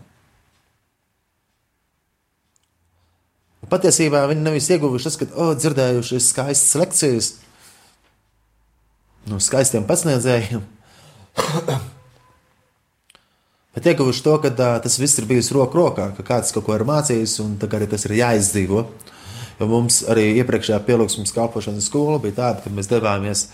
[3.72, 7.30] Patiesībā viņi nevis ieguvuši tas, ka oh, dzirdējuši skaistas lekcijas
[9.28, 10.64] no skaistiem pasniedzējiem,
[13.74, 16.76] Bet ieguvuši to, ka tā, tas viss ir bijis roku rokā, ka kāds kaut ko
[16.78, 18.84] ir mācījis, un arī tas ir jāizdzīvo.
[19.60, 23.48] Jo mums arī iepriekšējā pielūgsmes kalpošanas skola bija tāda, ka mēs devāmies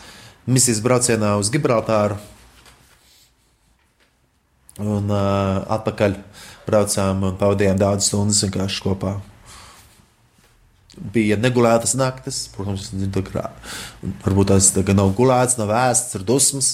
[0.49, 2.19] misijas braucienā uz Gibraltāru.
[4.79, 6.15] Un uh, atpakaļ
[6.69, 9.17] braucām un pavadījām daudzas stundas vienkārši kopā.
[10.99, 12.89] Bija negulētas naktis, protams,
[13.31, 13.49] kā,
[14.23, 16.71] varbūt tas nav gulēts, nav ēsts, ir dusmas,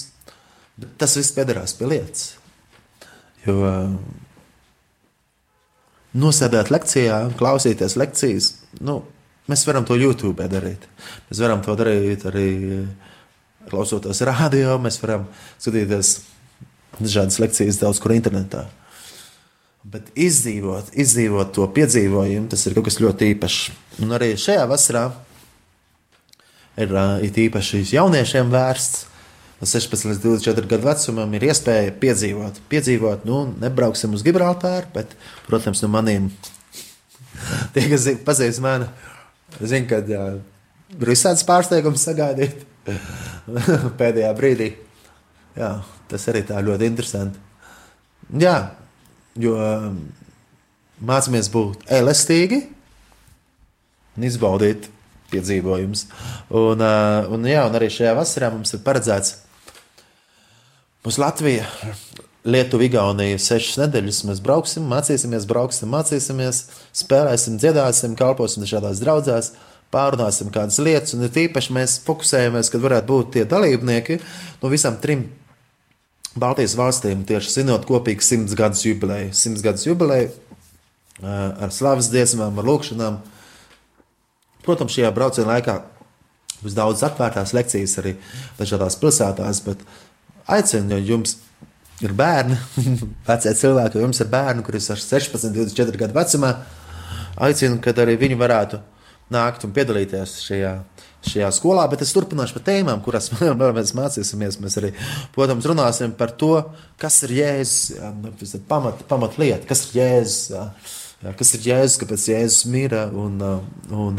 [0.78, 2.30] bet tas viss piedarās pie lietas.
[3.46, 3.58] Jo
[6.16, 8.50] nosēdēt lekcijā, klausīties lekcijas,
[8.80, 9.00] nu,
[9.50, 10.86] mēs varam to YouTube darīt.
[11.30, 12.48] Mēs varam to darīt arī
[13.70, 15.26] klausoties radio, mēs varam
[15.58, 16.16] skatīties
[17.00, 18.66] dažādas lekcijas daudz kur internetā.
[19.86, 23.58] Bet izdzīvot, izdzīvot to piedzīvojumu, tas ir kaut kas ļoti īpašs.
[24.02, 25.04] Un arī šajā vasarā
[26.82, 29.04] ir it īpaši jauniešiem vērsts
[29.60, 32.60] no 16 līdz 24 gadu vecumam ir iespēja piedzīvot.
[32.72, 35.14] Piedzīvot, nu, nebrauksim uz Gibraltāru, bet,
[35.46, 36.28] protams, no maniem
[37.72, 38.90] tie, kas pazīst mani,
[39.60, 40.38] zina, ka uh,
[40.96, 42.64] ir visādas pārsteigums sagaidīt
[44.00, 44.70] pēdējā brīdī.
[45.56, 45.70] Jā,
[46.10, 47.40] tas arī tā ļoti interesanti.
[48.42, 48.56] Jā,
[49.40, 49.54] jo
[51.06, 52.60] mācāmies būt elastīgi
[54.16, 54.90] un izbaudīt
[55.32, 56.06] piedzīvojums.
[56.54, 59.36] Un, uh, un, jā, un arī šajā vasarā mums ir paredzēts
[61.06, 61.62] Mums Latvija,
[62.46, 66.60] Lietuva, Igaunija, sešas nedēļas mēs brauksim, mācīsimies, brauksim, mācīsimies,
[66.94, 69.48] spēlēsim, dziedāsim, kalposim dažādās draudzēs,
[69.94, 71.16] pārunāsim kādas lietas.
[71.16, 74.20] Un ir tīpaši mēs fokusējamies, kad varētu būt tie dalībnieki
[74.62, 75.24] no visām trim
[76.36, 79.32] Baltijas valstīm, tieši svinot kopīgi simts gadus jubileju.
[79.34, 80.30] Simts gadus jubileju
[81.24, 83.18] ar slavas dziesmām, ar lūkšanām.
[84.66, 85.80] Protams, šajā brauciena laikā
[86.60, 88.14] būs daudz atvērtās lekcijas arī
[88.60, 89.82] dažādās pilsētās, bet
[90.52, 91.38] aicinu, jums
[92.04, 92.56] ir bērni,
[93.28, 96.52] vecie cilvēki, jums ir bērni, kuriem ir 16, 24 gadu vecumā,
[97.48, 98.80] aicinu, kad arī viņi varētu
[99.32, 100.72] nākt un piedalīties šajā,
[101.26, 101.86] šajā skolā.
[101.90, 104.60] Bet es turpināšu par tēmām, kuras vēl mēs mācīsimies.
[104.62, 104.92] Mēs arī,
[105.34, 106.54] protams, runāsim par to,
[107.00, 110.94] kas ir jēzus, nu, pamat, pamat lieta, kas ir jēzus.
[111.16, 113.40] Kas ir Jēzus, kāpēc Jēzus mira un,
[113.88, 114.18] un,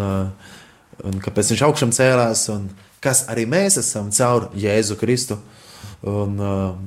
[1.06, 2.66] un kāpēc viņš augšām cēlās, un
[3.06, 5.38] kas arī mēs esam caur Jēzu Kristu.
[5.38, 5.58] Uh,
[6.06, 6.78] Un, jā,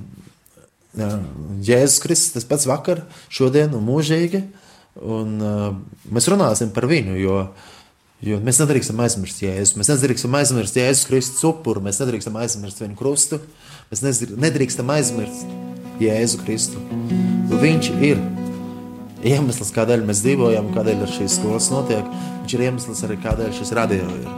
[0.97, 4.43] Jēzus Kristus tas pats vakar, šodien un mūžīgi.
[5.07, 5.36] Un,
[6.11, 7.36] mēs runāsim par viņu, jo,
[8.26, 9.78] jo mēs nedrīkstam aizmirst Jēzu.
[9.78, 13.38] Mēs nedrīkstam aizmirst Jēzus Kristus upuru, mēs nedrīkstam aizmirst viņu krustu,
[13.93, 14.03] mēs
[14.34, 15.47] nedrīkstam aizmirst
[16.03, 16.82] Jēzu Kristu.
[17.61, 18.20] Viņš ir
[19.30, 22.07] iemesls, kādēļ mēs dzīvojam, kādēļ šīs skolas notiek.
[22.43, 24.30] Viņš ir iemesls arī, kādēļ šis radio ir.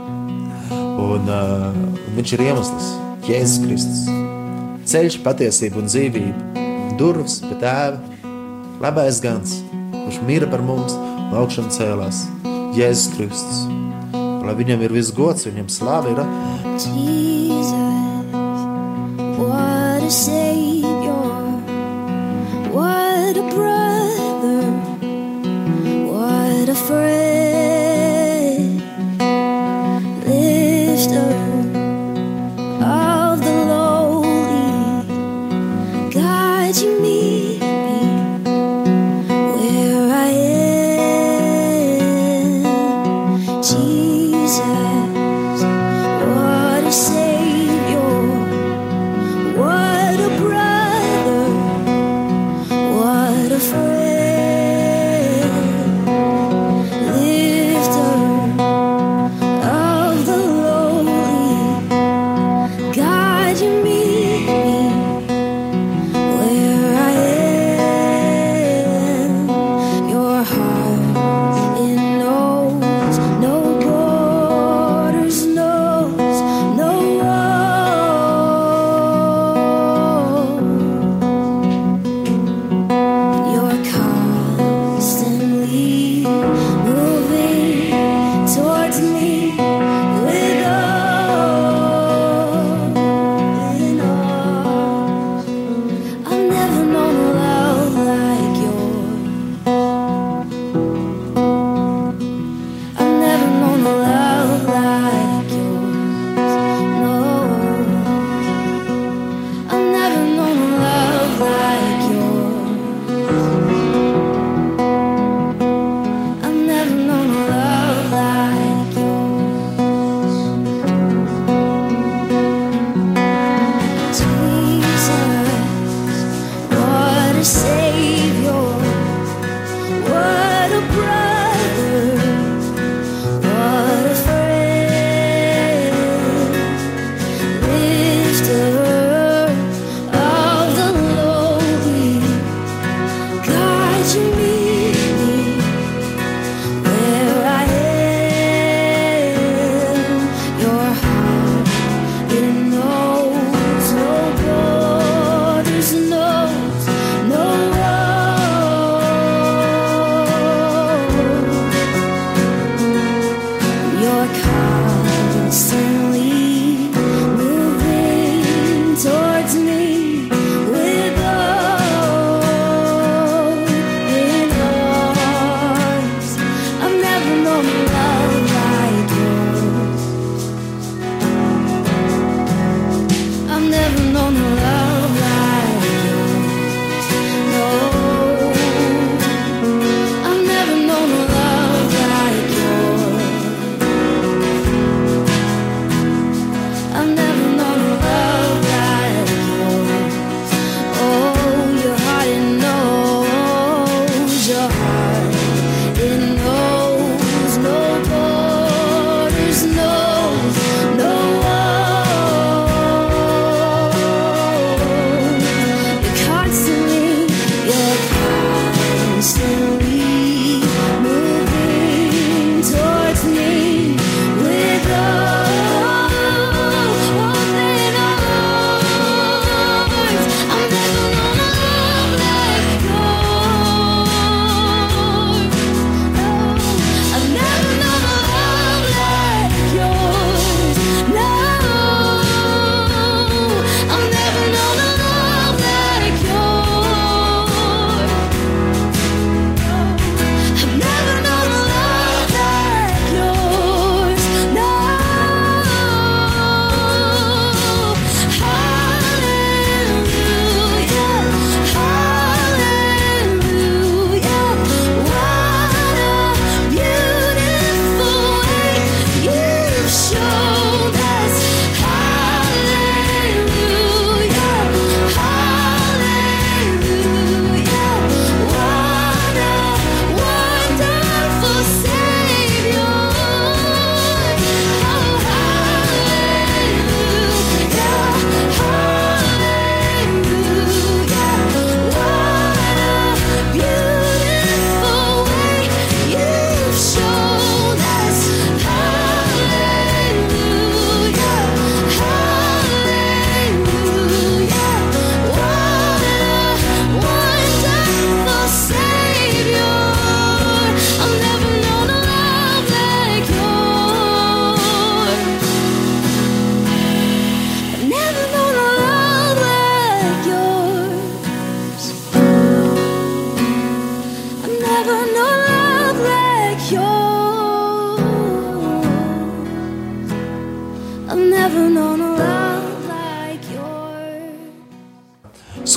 [1.03, 1.71] Un, uh,
[2.19, 2.91] viņš ir iemesls,
[3.25, 4.22] Jēzus Kristus
[4.89, 6.65] ceļš, patiesība un dzīvība,
[6.99, 7.99] durvis pie tēva,
[8.83, 9.57] labais gans,
[9.93, 12.25] kurš mīra par mums un augšām cēlās,
[12.77, 13.65] Jēzus Kristus.
[14.43, 16.23] Lai viņam ir viss gods, viņam slāva ir.
[16.83, 17.71] Jesus,
[19.39, 20.42] what a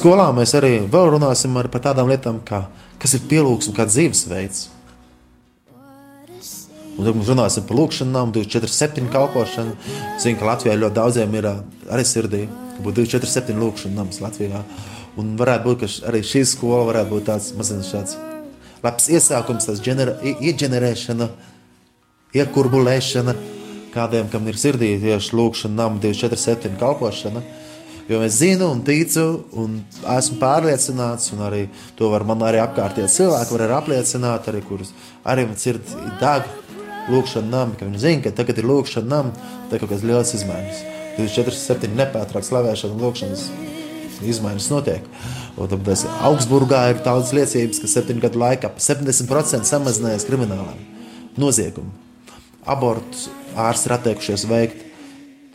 [0.06, 2.60] Skolā mēs arī runāsim arī par tādām lietām, kā,
[3.02, 4.68] kas ir pielūgsme, kā dzīvesveids.
[6.94, 9.74] Un tad mēs runāsim par lūkšanām, 24-7 kalpošanu.
[10.22, 12.44] Zinu, ka Latvijā ļoti daudziem ir arī sirdī,
[12.76, 14.62] ka būtu 24-7 lūkšanas Latvijā.
[15.18, 18.14] Un varētu būt, ka arī šī skola varētu būt tāds mazliet šāds
[18.86, 19.66] labs iesākums,
[20.22, 21.30] i- ieģenerēšana,
[22.30, 23.34] iekurbulēšana
[23.90, 27.42] kādiem, kam ir sirdī tieši lūkšana, nama 24-7 kalpošana.
[28.06, 29.24] Jo es zinu un ticu,
[29.58, 29.80] un
[30.14, 31.64] esmu pārliecināts, un arī
[31.98, 34.92] to var man arī apkārtējie cilvēki var arī apliecināt, arī kurus
[35.26, 36.46] arī man sirds ir deg
[37.10, 40.84] lūkšana nama, ka viņi zina, ka tagad ir lūkšana nama, tā kaut kādas lielas izmaiņas.
[41.16, 43.44] 24-7 nepārtrāk slavēšana un lūkšanas
[44.26, 45.06] izmaiņas notiek.
[45.56, 50.74] Un tāpēc Augsburgā ir tādas liecības, ka septiņu gadu laikā pa 70% samazinājies kriminālā
[51.40, 51.90] nozieguma.
[52.66, 54.84] Abortus ārsti ir atteikušies veikt,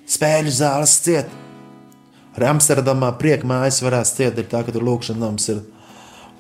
[0.10, 1.40] spēļu zāles ciet.
[2.32, 5.63] Arī Amsterdamā prieka mājas varēs ciet, ir tā, ka tur lūkšana nams ir.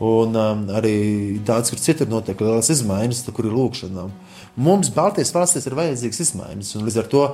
[0.01, 0.95] Un um, arī
[1.45, 4.07] daudz kur citur notiek lielas izmaiņas, tur, ir lūkšana.
[4.61, 7.25] Mums Baltijas valstīs ir vajadzīgas izmaiņas, un līdz ar to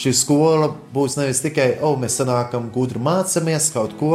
[0.00, 4.14] šī skola būs nevis tikai, oh, mēs sanākam, gudri mācāmies kaut ko,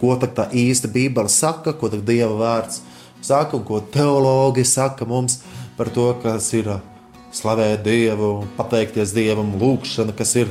[0.00, 2.82] ko tā, īsta Bībele saka, ko Dieva vārds
[3.24, 5.38] saka, un ko teologi saka mums
[5.78, 6.74] par to, kas ir
[7.34, 10.50] slavēt Dievu, pateikties Dievam, lūkšana, kas ir.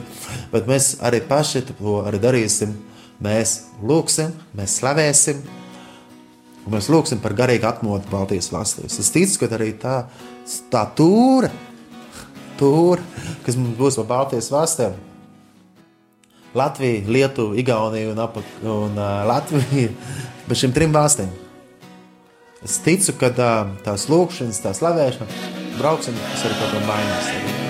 [0.52, 2.76] Bet mēs arī paši to arī darīsim.
[3.24, 5.40] Mēs lūksim, mēs slavēsim,
[6.66, 8.98] un mēs lūksim par garīgu atmodu Baltijas valstīs.
[9.00, 10.02] Es ticu, ka arī tā,
[10.74, 11.52] tā tūra,
[12.60, 13.00] tūra,
[13.46, 14.98] kas mums būs no Baltijas valstīm,
[16.54, 19.90] Latvija, Lietuva, Igaunija un, apak, un uh, Latvija,
[20.50, 21.32] bez šīm trim valstīm.
[22.64, 23.52] Es ticu, ka tā,
[23.84, 27.36] tās lūkšanas, tā slavēšana, brauksim, tas arī kaut ko mainīs.
[27.36, 27.63] Arī.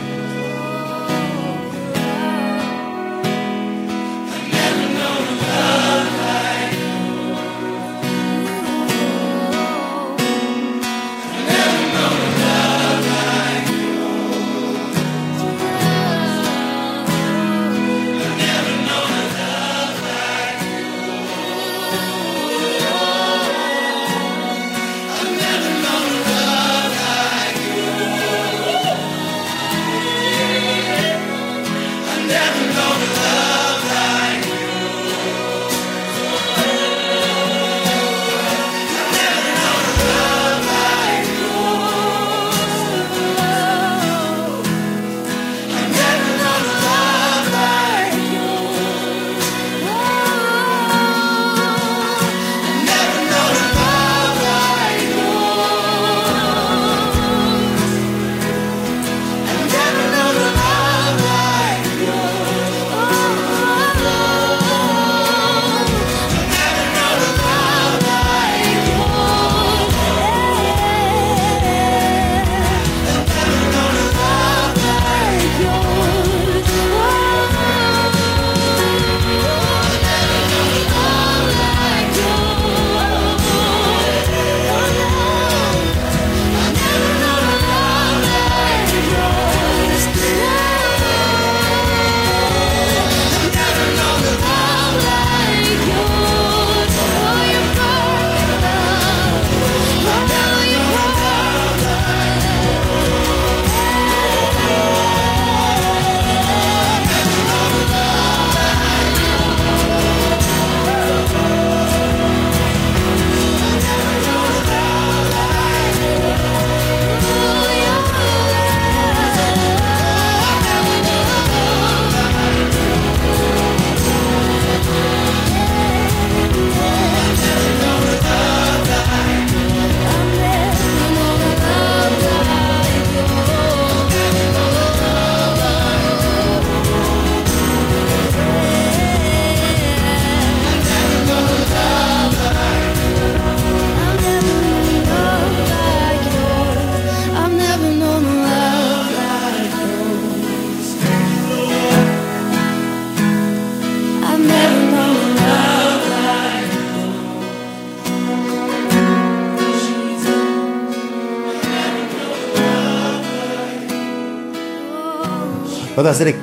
[166.04, 166.34] Arī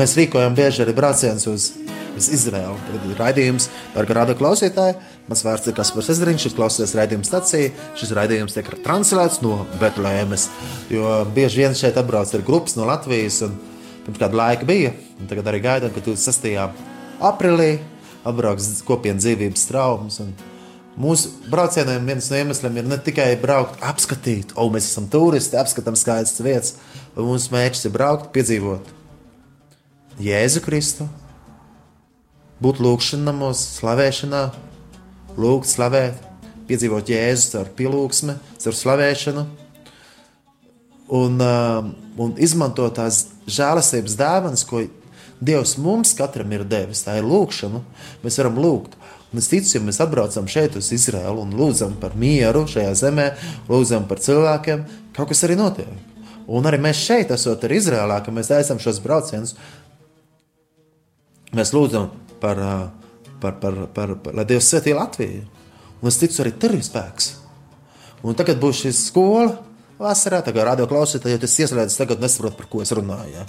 [0.00, 1.64] mēs rīkojam bieži arī braucienus uz,
[2.16, 2.76] uz Izraēlu.
[2.86, 4.94] Tad ir raidījums par kādu klausītāju.
[5.28, 7.68] Mans vārds ir Kaspars Ezriņš, šis klausies raidījuma stacija.
[8.00, 10.46] Šis raidījums tiek translēts no Betlēmes,
[10.94, 13.42] jo bieži vien šeit atbrauc ir grupas no Latvijas,
[14.06, 16.54] pirms kāda laika bija, un tagad arī gaidām, ka 26.
[17.30, 17.74] aprīlī
[18.24, 20.16] atbrauks kopienas dzīvības traumas.
[21.00, 25.98] Mūsu braucieniem viens no iemesliem ir ne tikai braukt, apskatīt, o, mēs esam turisti, apskatām
[25.98, 26.72] skaistas vietas,
[27.12, 28.96] bet mūsu mērķis ir braukt, piedzīvot
[30.20, 31.06] Jēzu Kristu,
[32.60, 34.42] būt lūgšanās, slavēšanā,
[35.40, 36.20] lūgt, slavēt,
[36.68, 39.46] piedzīvot Jēzu ar pielūgsmi, ar slavēšanu
[41.10, 41.90] un, uh,
[42.20, 44.84] un izmantot tās žēlastības dāvanas, ko
[45.40, 47.00] Dievs mums katram ir devis.
[47.00, 47.80] Tā ir lūkšana.
[48.20, 48.98] Mēs varam lūgt.
[49.32, 53.26] Un es ticu, ja mēs atbraucam šeit uz Izraēlu un lūdzam par mieru šajā zemē,
[53.70, 54.82] lūdzam par cilvēkiem,
[55.16, 55.88] kaut kas arī notiek.
[56.50, 59.54] Un arī mēs šeit, esot ar Izrēlā, ka mēs aizsam šos braucienus,
[61.56, 62.10] mēs lūdzam
[62.42, 62.60] par,
[63.40, 65.46] par, par, par, par lai Dievs svētī Latviju.
[66.00, 67.34] Un es ticu, arī tur ir spēks.
[68.24, 69.58] Un tagad būs šī skola
[70.00, 73.32] vasarā, tagad radio klausītāji, jo tas ieslēdzas, tagad nesaprot, par ko es runāju.
[73.34, 73.44] Ja.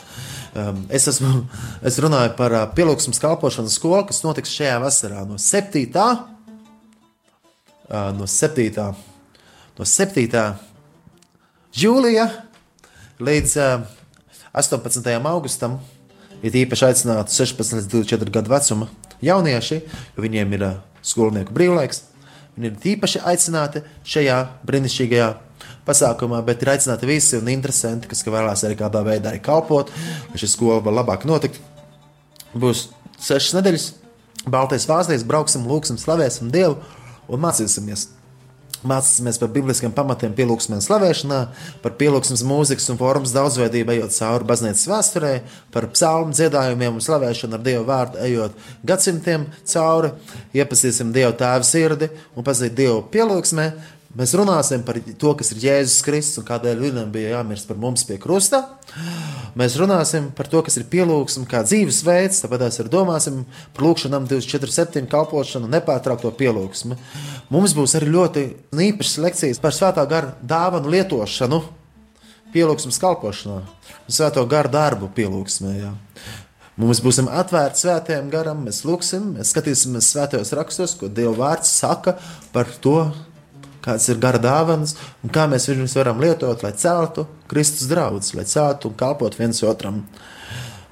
[0.52, 1.46] Um, es, esmu,
[1.88, 5.86] es runāju par uh, pielūgsmes kalpošanas skolu, kas notiks šajā vasarā no 7.
[7.88, 8.68] Uh, no 7.
[9.80, 10.44] No 7.
[11.84, 12.28] jūlija
[13.24, 13.88] līdz uh,
[14.52, 15.08] 18.
[15.32, 15.80] augustam
[16.46, 18.90] ir īpaši aicināti 16 līdz 24 gadu vecuma
[19.26, 19.80] jaunieši,
[20.16, 22.04] jo viņiem ir uh, skolnieku brīvlaiks.
[22.58, 24.38] Viņi ir īpaši aicināti šajā
[24.68, 25.30] brīnišķīgajā
[25.88, 29.92] pasākumā, bet ir aicināti visi un interesanti, kas vēlās arī kādā veidā arī kalpot,
[30.32, 31.62] lai šī skola var labāk notikt.
[32.52, 32.90] Būs
[33.22, 33.88] sešas nedēļas,
[34.50, 36.80] Baltais vāzlīs, brauksim, lūgsim, slavēsim Dievu
[37.30, 38.08] un mācīsimies.
[38.88, 41.40] Mācīsimies par bibliskiem pamatiem, pielūgsmē un slavēšanā,
[41.84, 45.32] par pielūgsmes mūzikas un formas daudzveidību, ejot cauri baznīcas vēsturē,
[45.74, 48.58] par psalmu dziedājumiem un slavēšanu ar Dieva vārdu, ejot
[48.90, 50.14] gadsimtiem cauri,
[50.58, 53.68] iepazīsim Dieva tēva sirdi un pazīt Dievu pielūgsmē,
[54.12, 58.04] Mēs runāsim par to, kas ir Jēzus Kristus un kādēļ viņam bija jāmirst par mums
[58.04, 58.60] pie krusta.
[59.56, 65.08] Mēs runāsim par to, kas ir pielūgsme, kā dzīvesveids, tāpēc arī domāsim par lūgšanām 24-7
[65.12, 67.00] kalpošanu, nepārtraukto pielūgsmi.
[67.56, 68.46] Mums būs arī ļoti
[68.90, 71.64] īpašas lekcijas par svētā gara dāvanu lietošanu
[72.52, 73.62] pielūgsmes kalpošanā,
[74.12, 75.76] svēto garu darbu pielūgsmē.
[75.80, 75.96] Jā.
[76.82, 82.18] Mums būsim atvērti svētajam garam, mēs lūgsim, mēs skatīsimies svētajos rakstos, ko Dieva vārds saka
[82.52, 82.98] par to,
[83.84, 88.46] kādas ir gara dāvanas un kā mēs viņus varam lietot, lai celtu Kristus draugus, lai
[88.50, 90.04] celtu un kalpotu viens otram.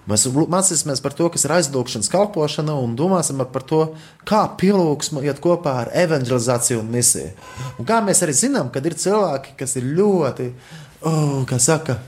[0.10, 3.82] Mēs mācīsimies par to, kas ir aizlūgšanas kalpošana, un domāsim par to,
[4.26, 7.30] kā pielūgsme iet kopā ar evanģelizāciju un misiju.
[7.78, 10.50] Un kā mēs arī zinām, ka ir cilvēki, kas ir ļoti,
[11.06, 12.00] oh, kā saka,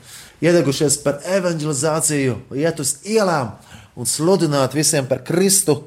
[0.41, 3.53] iedegušies par evanģelizāciju, iet uz ielām
[3.93, 5.83] un sludināt visiem par Kristu,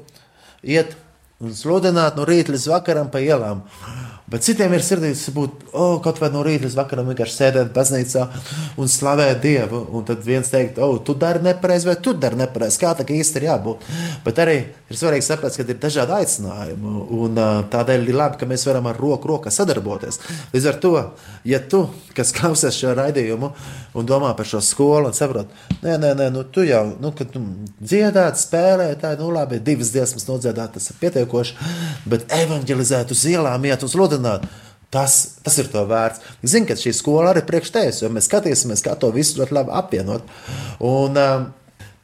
[0.63, 0.95] iet
[1.43, 3.65] un sludināt no rīta līdz vakaram pa ielām.
[4.31, 8.23] Bet citiem ir sirdīs būt oh, kaut vai no rīta līdz vakaram vienkārši sēdēt baznīcā
[8.81, 9.83] un slavēt Dievu.
[9.93, 12.79] Un tad viens teikt, oh, tu dari nepareizi, vai tu dari nepareizi.
[12.81, 13.85] Kā tā īsti ir jābūt.
[14.25, 16.95] Bet arī ir svarīgi saprast, ka ir dažādi aicinājumi.
[17.19, 17.37] Un
[17.69, 20.17] tādēļ ir labi, ka mēs varam ar roku rokā sadarboties.
[20.55, 20.95] Līdz ar to,
[21.45, 21.83] ja tu,
[22.17, 23.51] kas klausies šo raidījumu
[23.95, 25.53] un domā par šo skolu un saprot,
[25.83, 27.41] nē, nē, nē, nu, tu jau, nu, kad tu
[27.77, 31.55] dziedāt, spēlēt, tā, nu, labi, divas dziesmas nodziedāt, tas ir pietiekoši,
[32.09, 34.47] bet evanģelizēt uz ielām, iet uz lodām sludināt.
[34.95, 36.21] Tas, tas ir to vērts.
[36.45, 39.73] Zinu, ka šī skola arī priekš tevis, jo mēs skatīsimies, kā to visu ļoti labi
[39.75, 40.29] apvienot.
[40.79, 41.49] Un, um,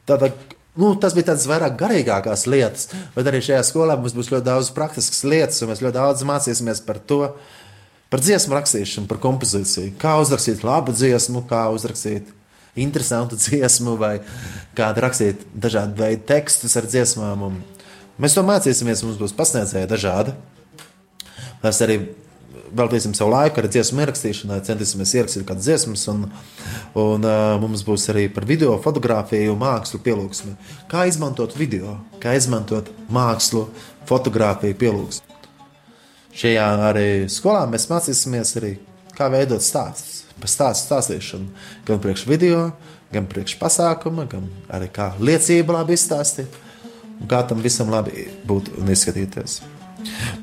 [0.09, 0.31] tāda,
[0.75, 4.73] nu, tas bija tāds vairāk garīgākās lietas, bet arī šajā skolā mums būs ļoti daudz
[4.75, 7.21] praktiskas lietas, un mēs ļoti daudz mācīsimies par to,
[8.11, 9.95] par dziesmu rakstīšanu, par kompozīciju.
[10.01, 12.33] Kā uzrakstīt labu dziesmu, kā uzrakstīt
[12.75, 14.17] interesantu dziesmu, vai
[14.75, 17.47] kā rakstīt dažādu veidu tekstus ar dziesmām.
[17.47, 17.61] Un
[18.19, 20.35] mēs to mācīsimies, mums būs pasniedzēji dažādi.
[21.61, 21.97] Mēs arī
[22.75, 26.27] veltīsim savu laiku arī dziesmu ierakstīšanai, centīsimies ierakstīt kādas dziesmas, un,
[26.99, 30.55] un uh, mums būs arī par video, fotografiju, mākslu pielūgsmi.
[30.91, 33.67] Kā izmantot video, kā izmantot mākslu,
[34.09, 35.39] fotografiju, pielūgsmi.
[36.41, 38.71] Šajā arī skolā mēs mācīsimies arī,
[39.17, 41.51] kā veidot stāstus, par stāstu stāstīšanu,
[41.87, 42.69] gan priekš video,
[43.11, 46.55] gan priekš pasākuma, gan arī kā liecību labi izstāstīt,
[47.19, 49.59] un kā tam visam labi būt un izskatīties.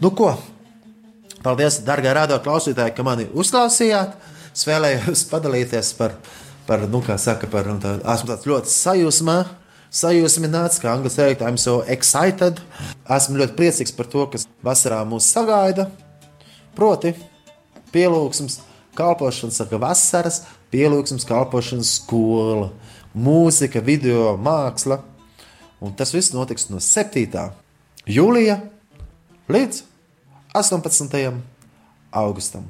[0.04, 0.34] Nu ko,
[1.38, 4.16] Paldies, darbie radio klausītāji, ka mani uzklausījāt.
[4.50, 6.16] Es vēlējos padalīties par,
[6.66, 9.38] par nu, kā saka, par, tā, esmu tāds ļoti sajūsmā.
[9.94, 12.58] Sajūsmināts, kā angļu teikt, I'm so excited.
[13.14, 15.86] Esmu ļoti priecīgs par to, kas vasarā mūs sagaida.
[16.76, 17.14] Proti,
[17.94, 18.58] pielūgsmes,
[18.98, 20.42] kalpošanas, saka, vasaras,
[20.74, 22.72] pielūgsmes, kalpošanas skola,
[23.14, 25.00] mūzika, video, māksla.
[25.78, 27.46] Un tas viss notiks no 7.
[28.10, 28.58] jūlija
[29.48, 29.87] līdz
[30.58, 31.32] 18.
[32.10, 32.66] augustam.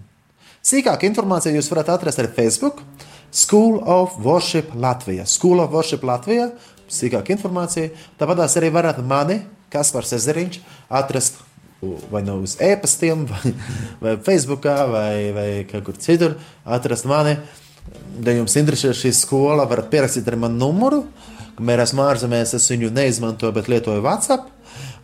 [0.64, 2.82] Sīkāku informāciju jūs varat atrast arī Facebook
[3.30, 5.26] School of Worship Latvija.
[5.26, 6.51] School of Worship Latvija.
[6.89, 7.93] Sīkāka informācija.
[8.20, 11.43] Tāpat arī varat mani, Kaspars Ezeriņš, atrast
[12.11, 13.53] vai nu uz e-pastiem, vai,
[14.01, 15.49] vai Facebookā, vai, vai
[15.84, 16.39] kur citur.
[16.64, 17.36] Atrast mani.
[18.24, 21.05] Ja jums interesē šī skola, varat pierakstīt arī manu numuru.
[21.59, 24.49] Kamēr esmu ārzemēs, es viņu neizmantoju, bet lietoju WhatsApp.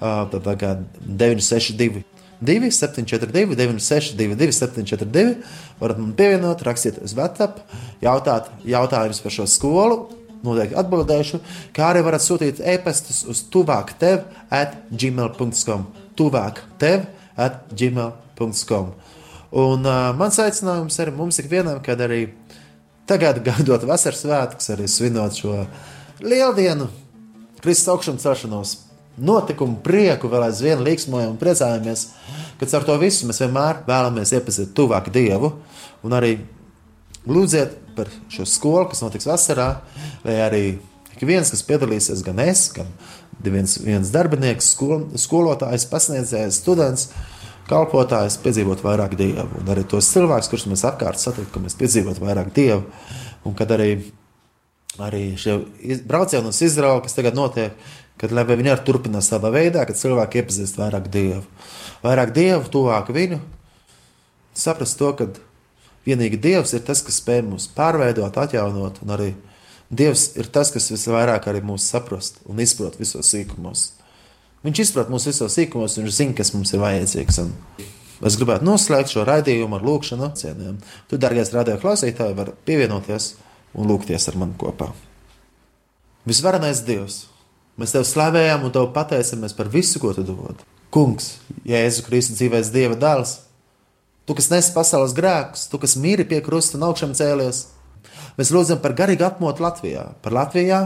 [0.01, 2.05] Tā kā 962.
[2.45, 5.37] 2742, 962, 742.
[5.81, 7.63] varat man pievienot, rakstiet uz WhatsApp,
[8.05, 9.99] jautāt jautājumus par šo skolu.
[10.45, 11.39] Noteikti atbildēšu,
[11.73, 15.87] kā arī varat sūtīt e-pastus uz tuvāk tev at gmail.com.
[16.21, 17.07] Tuvāk tev
[17.41, 18.91] at gmail.com.
[19.55, 22.27] Un uh, mans aicinājums arī mums ikvienam, kad arī
[23.09, 25.63] tagad gaidot vasaras svētkus, arī svinot šo
[26.25, 26.91] lieldienu,
[27.65, 28.77] Kristus augšanu celšanos
[29.17, 32.09] notikumu, prieku, vēl aizvien līksmojam un priecājamies,
[32.59, 35.53] ka ar to visu mēs vienmēr vēlamies iepazīt tuvāk Dievu
[36.05, 36.37] un arī
[37.27, 39.69] lūdziet par šo skolu, kas notiks vasarā,
[40.27, 40.65] lai arī
[41.15, 42.91] ik viens, kas piedalīsies, gan es, gan
[43.45, 47.09] viens, viens darbinieks, skol, skolotājs, pasniedzējs, students,
[47.71, 49.63] kalpotājs piedzīvot vairāk Dievu.
[49.63, 52.83] Un arī tos cilvēkus, kurus mēs apkārt satiekam, ka mēs piedzīvot vairāk Dievu.
[53.49, 53.91] Un kad arī,
[55.01, 55.59] arī šie
[56.09, 57.77] braucieni uz Izraelu, kas tagad notiek,
[58.21, 61.43] Kad viņi arī turpinās savā veidā, kad cilvēki iepazīst vairāk dievu,
[62.05, 63.41] vairāk dievu, tuvāk viņu,
[64.55, 65.27] saprast to, ka
[66.07, 69.33] vienīgi dievs ir tas, kas spēj mūs pārveidot, atjaunot, un arī
[69.91, 73.89] dievs ir tas, kas visvairāk arī mūs saprast un izprot visos sīkumos.
[74.65, 77.43] Viņš izprot mūsu visos sīkumos, viņš zina, kas mums ir vajadzīgs.
[77.43, 77.53] Un
[78.25, 80.79] es gribētu noslēgt šo raidījumu ar lūkšanu cieniem.
[81.11, 83.35] Tu, dārgais radio klausītāji, vari pievienoties
[83.75, 84.89] un lūgties ar mani kopā.
[86.25, 87.34] Visvarenais Dievs!
[87.81, 90.61] Mēs tev slavējam un tev pateicamies par visu, ko tu dod.
[90.95, 93.41] Kungs, Jēzu Kristu dzīvēs Dieva dēls,
[94.29, 97.65] tu, kas nes pasaules grēkus, tu, kas mīri pie krusta un augšām cēlies.
[98.39, 100.81] Mēs lūdzam par garīgu atmodu Latvijā, par Latvijā,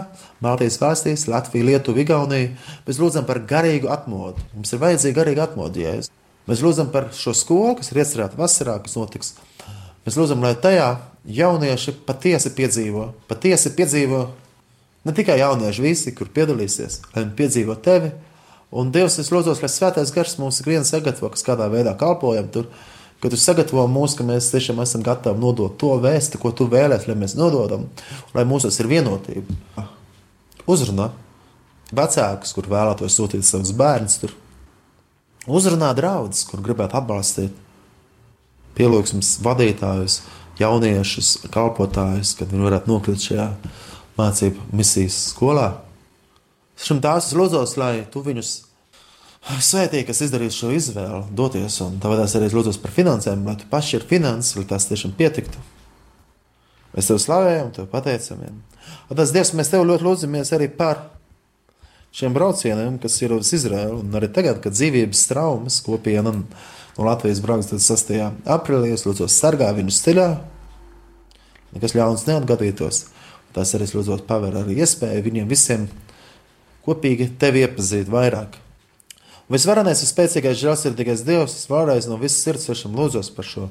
[0.44, 2.54] Baltijas valstīs, Latviju, Lietuvu, Igauniju.
[2.88, 4.44] Mēs lūdzam par garīgu atmodu.
[4.56, 6.12] Mums ir vajadzīga garīga atmodu, Jēzus.
[6.48, 9.34] Mēs lūdzam par šo skolu, kas ir iecerēta vasarā, kas notiks.
[10.06, 10.90] Mēs lūdzam, lai tajā
[11.28, 14.22] jaunieši patiesi piedzīvo, patiesi piedzīvo
[15.08, 18.10] Ne tikai jaunieši, visi, kur piedalīsies, lai viņi piedzīvo tevi.
[18.76, 22.66] Un Dievs, es lūdzu, lai Svētais Gars mums ikvienu sagatavo, kas kādā veidā kalpojam tur,
[23.22, 27.08] ka tu sagatavo mūs, ka mēs tiešām esam gatavi nodot to vēstu, ko tu vēlēsies,
[27.08, 27.88] lai mēs nododam,
[28.36, 29.56] lai mūsos ir vienotība.
[30.68, 31.08] Uzrunā
[31.96, 34.36] vecākus, kur vēlētos sūtīt savus bērnus tur.
[35.48, 37.56] Uzrunā draugus, kur gribētu atbalstīt
[38.76, 40.20] pielūgsmes vadītājus,
[40.60, 43.52] jauniešus, kalpotājus, kad viņi varētu nokļūt šajā
[44.18, 45.70] mācību misijas skolā.
[46.78, 48.52] Šim tās lūdzos, lai tu viņus
[49.64, 53.98] svētī, kas izdarīs šo izvēli, doties, un tāpēc arī lūdzos par finansēm, lai tu paši
[53.98, 55.62] ir finanses, lai tās tiešām pietiktu.
[56.94, 58.42] Mēs tev slavējam, tev pateicam.
[59.08, 61.04] Un tas Dievs, mēs tev ļoti lūdzamies arī par
[62.14, 67.42] šiem braucieniem, kas ir uz Izraēlu, un arī tagad, kad dzīvības traumas kopiena no Latvijas
[67.44, 68.14] brauks 6.
[68.48, 70.28] aprīlī, es lūdzos sargā viņus ceļā,
[71.76, 73.04] nekas ļauns neatgadītos.
[73.58, 75.88] Tas arī lūdzot paver arī iespēju viņiem visiem
[76.86, 78.54] kopīgi tevi iepazīt vairāk.
[79.50, 83.66] Visvarenais un spēcīgais žēlsirdīgais Dievs, es vēlreiz no visas sirds tiešām lūdzos par šo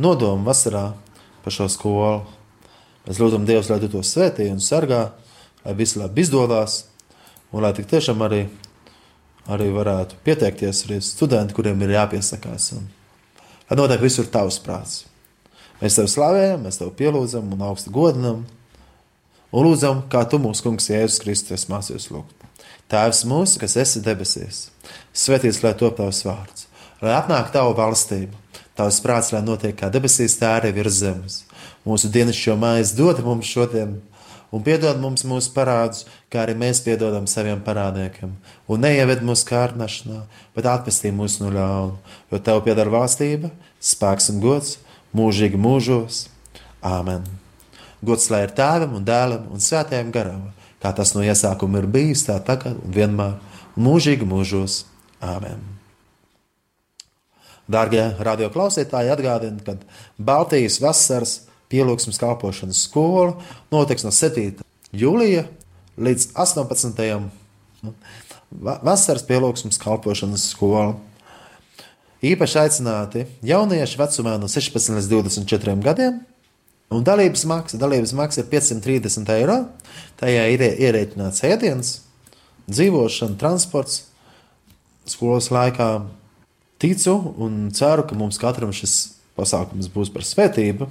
[0.00, 0.86] nodomu vasarā,
[1.44, 2.22] par šo skolu.
[3.04, 5.02] Mēs lūdzam Dievu, lai tu to svētī un sargā,
[5.66, 6.86] lai viss labi izdodas,
[7.52, 8.46] un lai tik tiešām arī,
[9.52, 12.72] arī varētu pieteikties arī studenti, kuriem ir jāpiesakās.
[12.80, 12.88] Un,
[13.68, 15.02] lai notiek visur tavs prāts.
[15.82, 18.46] Mēs tevi slavējam, mēs tevi pielūdzam un augstu godinam
[19.52, 22.34] un lūdzam, kā tu mūsu kungs Jēzus Kristus mācīs lūgt.
[22.90, 24.68] Tēvs mūsu, kas esi debesīs,
[25.10, 26.66] svētīts lai top tavs vārds,
[27.02, 28.34] lai atnāk tavu valstību,
[28.78, 31.40] tavs prāts, lai notiek kā debesīs, tā arī virs zemes.
[31.86, 33.96] Mūsu dienas šo mājas dod mums šodien,
[34.54, 38.36] un piedod mums mūsu parādus, kā arī mēs piedodam saviem parādniekiem.
[38.70, 40.20] Un neieved mūsu kārnašanā,
[40.54, 41.96] bet atpestī mūs no ļauna,
[42.30, 43.50] jo tev pieder valstība,
[43.82, 44.76] spēks un gods
[45.16, 46.26] mūžīgi mūžos.
[46.86, 47.45] Āmen!
[48.04, 50.50] Gods lai ir tēvam un dēlam un svētajam garam,
[50.82, 53.38] kā tas no iesākuma ir bijis, tā tagad un vienmēr,
[53.76, 54.84] un mūžīgi mūžos.
[55.24, 55.62] Āmen!
[57.66, 59.74] Dārgie radio klausītāji, atgādinu, ka
[60.22, 61.40] Baltijas vasaras
[61.72, 63.32] pielūgsmes kalpošanas skola
[63.74, 64.60] notiks no 7.
[64.94, 65.48] jūlija
[65.98, 67.26] līdz 18.
[68.86, 70.94] vasaras pielūgsmes kalpošanas skola.
[72.26, 76.22] Īpaši aicināti jaunieši vecumā no 16 līdz 24 gadiem,
[76.94, 79.56] Un dalības maksa, dalības maksa ir 530 eiro.
[80.20, 81.92] Tajā ir ierēķināts ēdiens,
[82.70, 84.04] dzīvošana, transports
[85.06, 86.06] skolas laikā.
[86.78, 90.90] ticu un ceru, ka mums katram šis pasākums būs par svētību.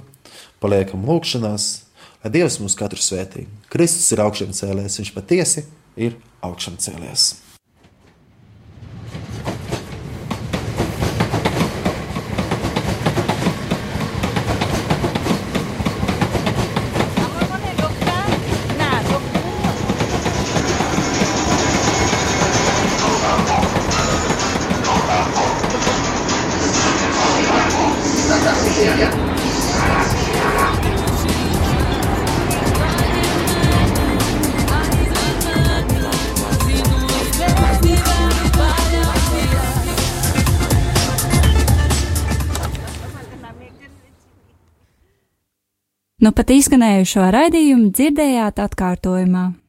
[0.60, 1.84] Paliekam lūgšanās,
[2.24, 3.46] lai Dievs mūs katru svētī.
[3.70, 5.64] Kristus ir augšām cēlēs, viņš patiesi
[5.96, 7.45] ir augšām cēlēs.
[46.26, 49.44] Nu pat izskanējušo raidījumu dzirdējāt atkārtojumā.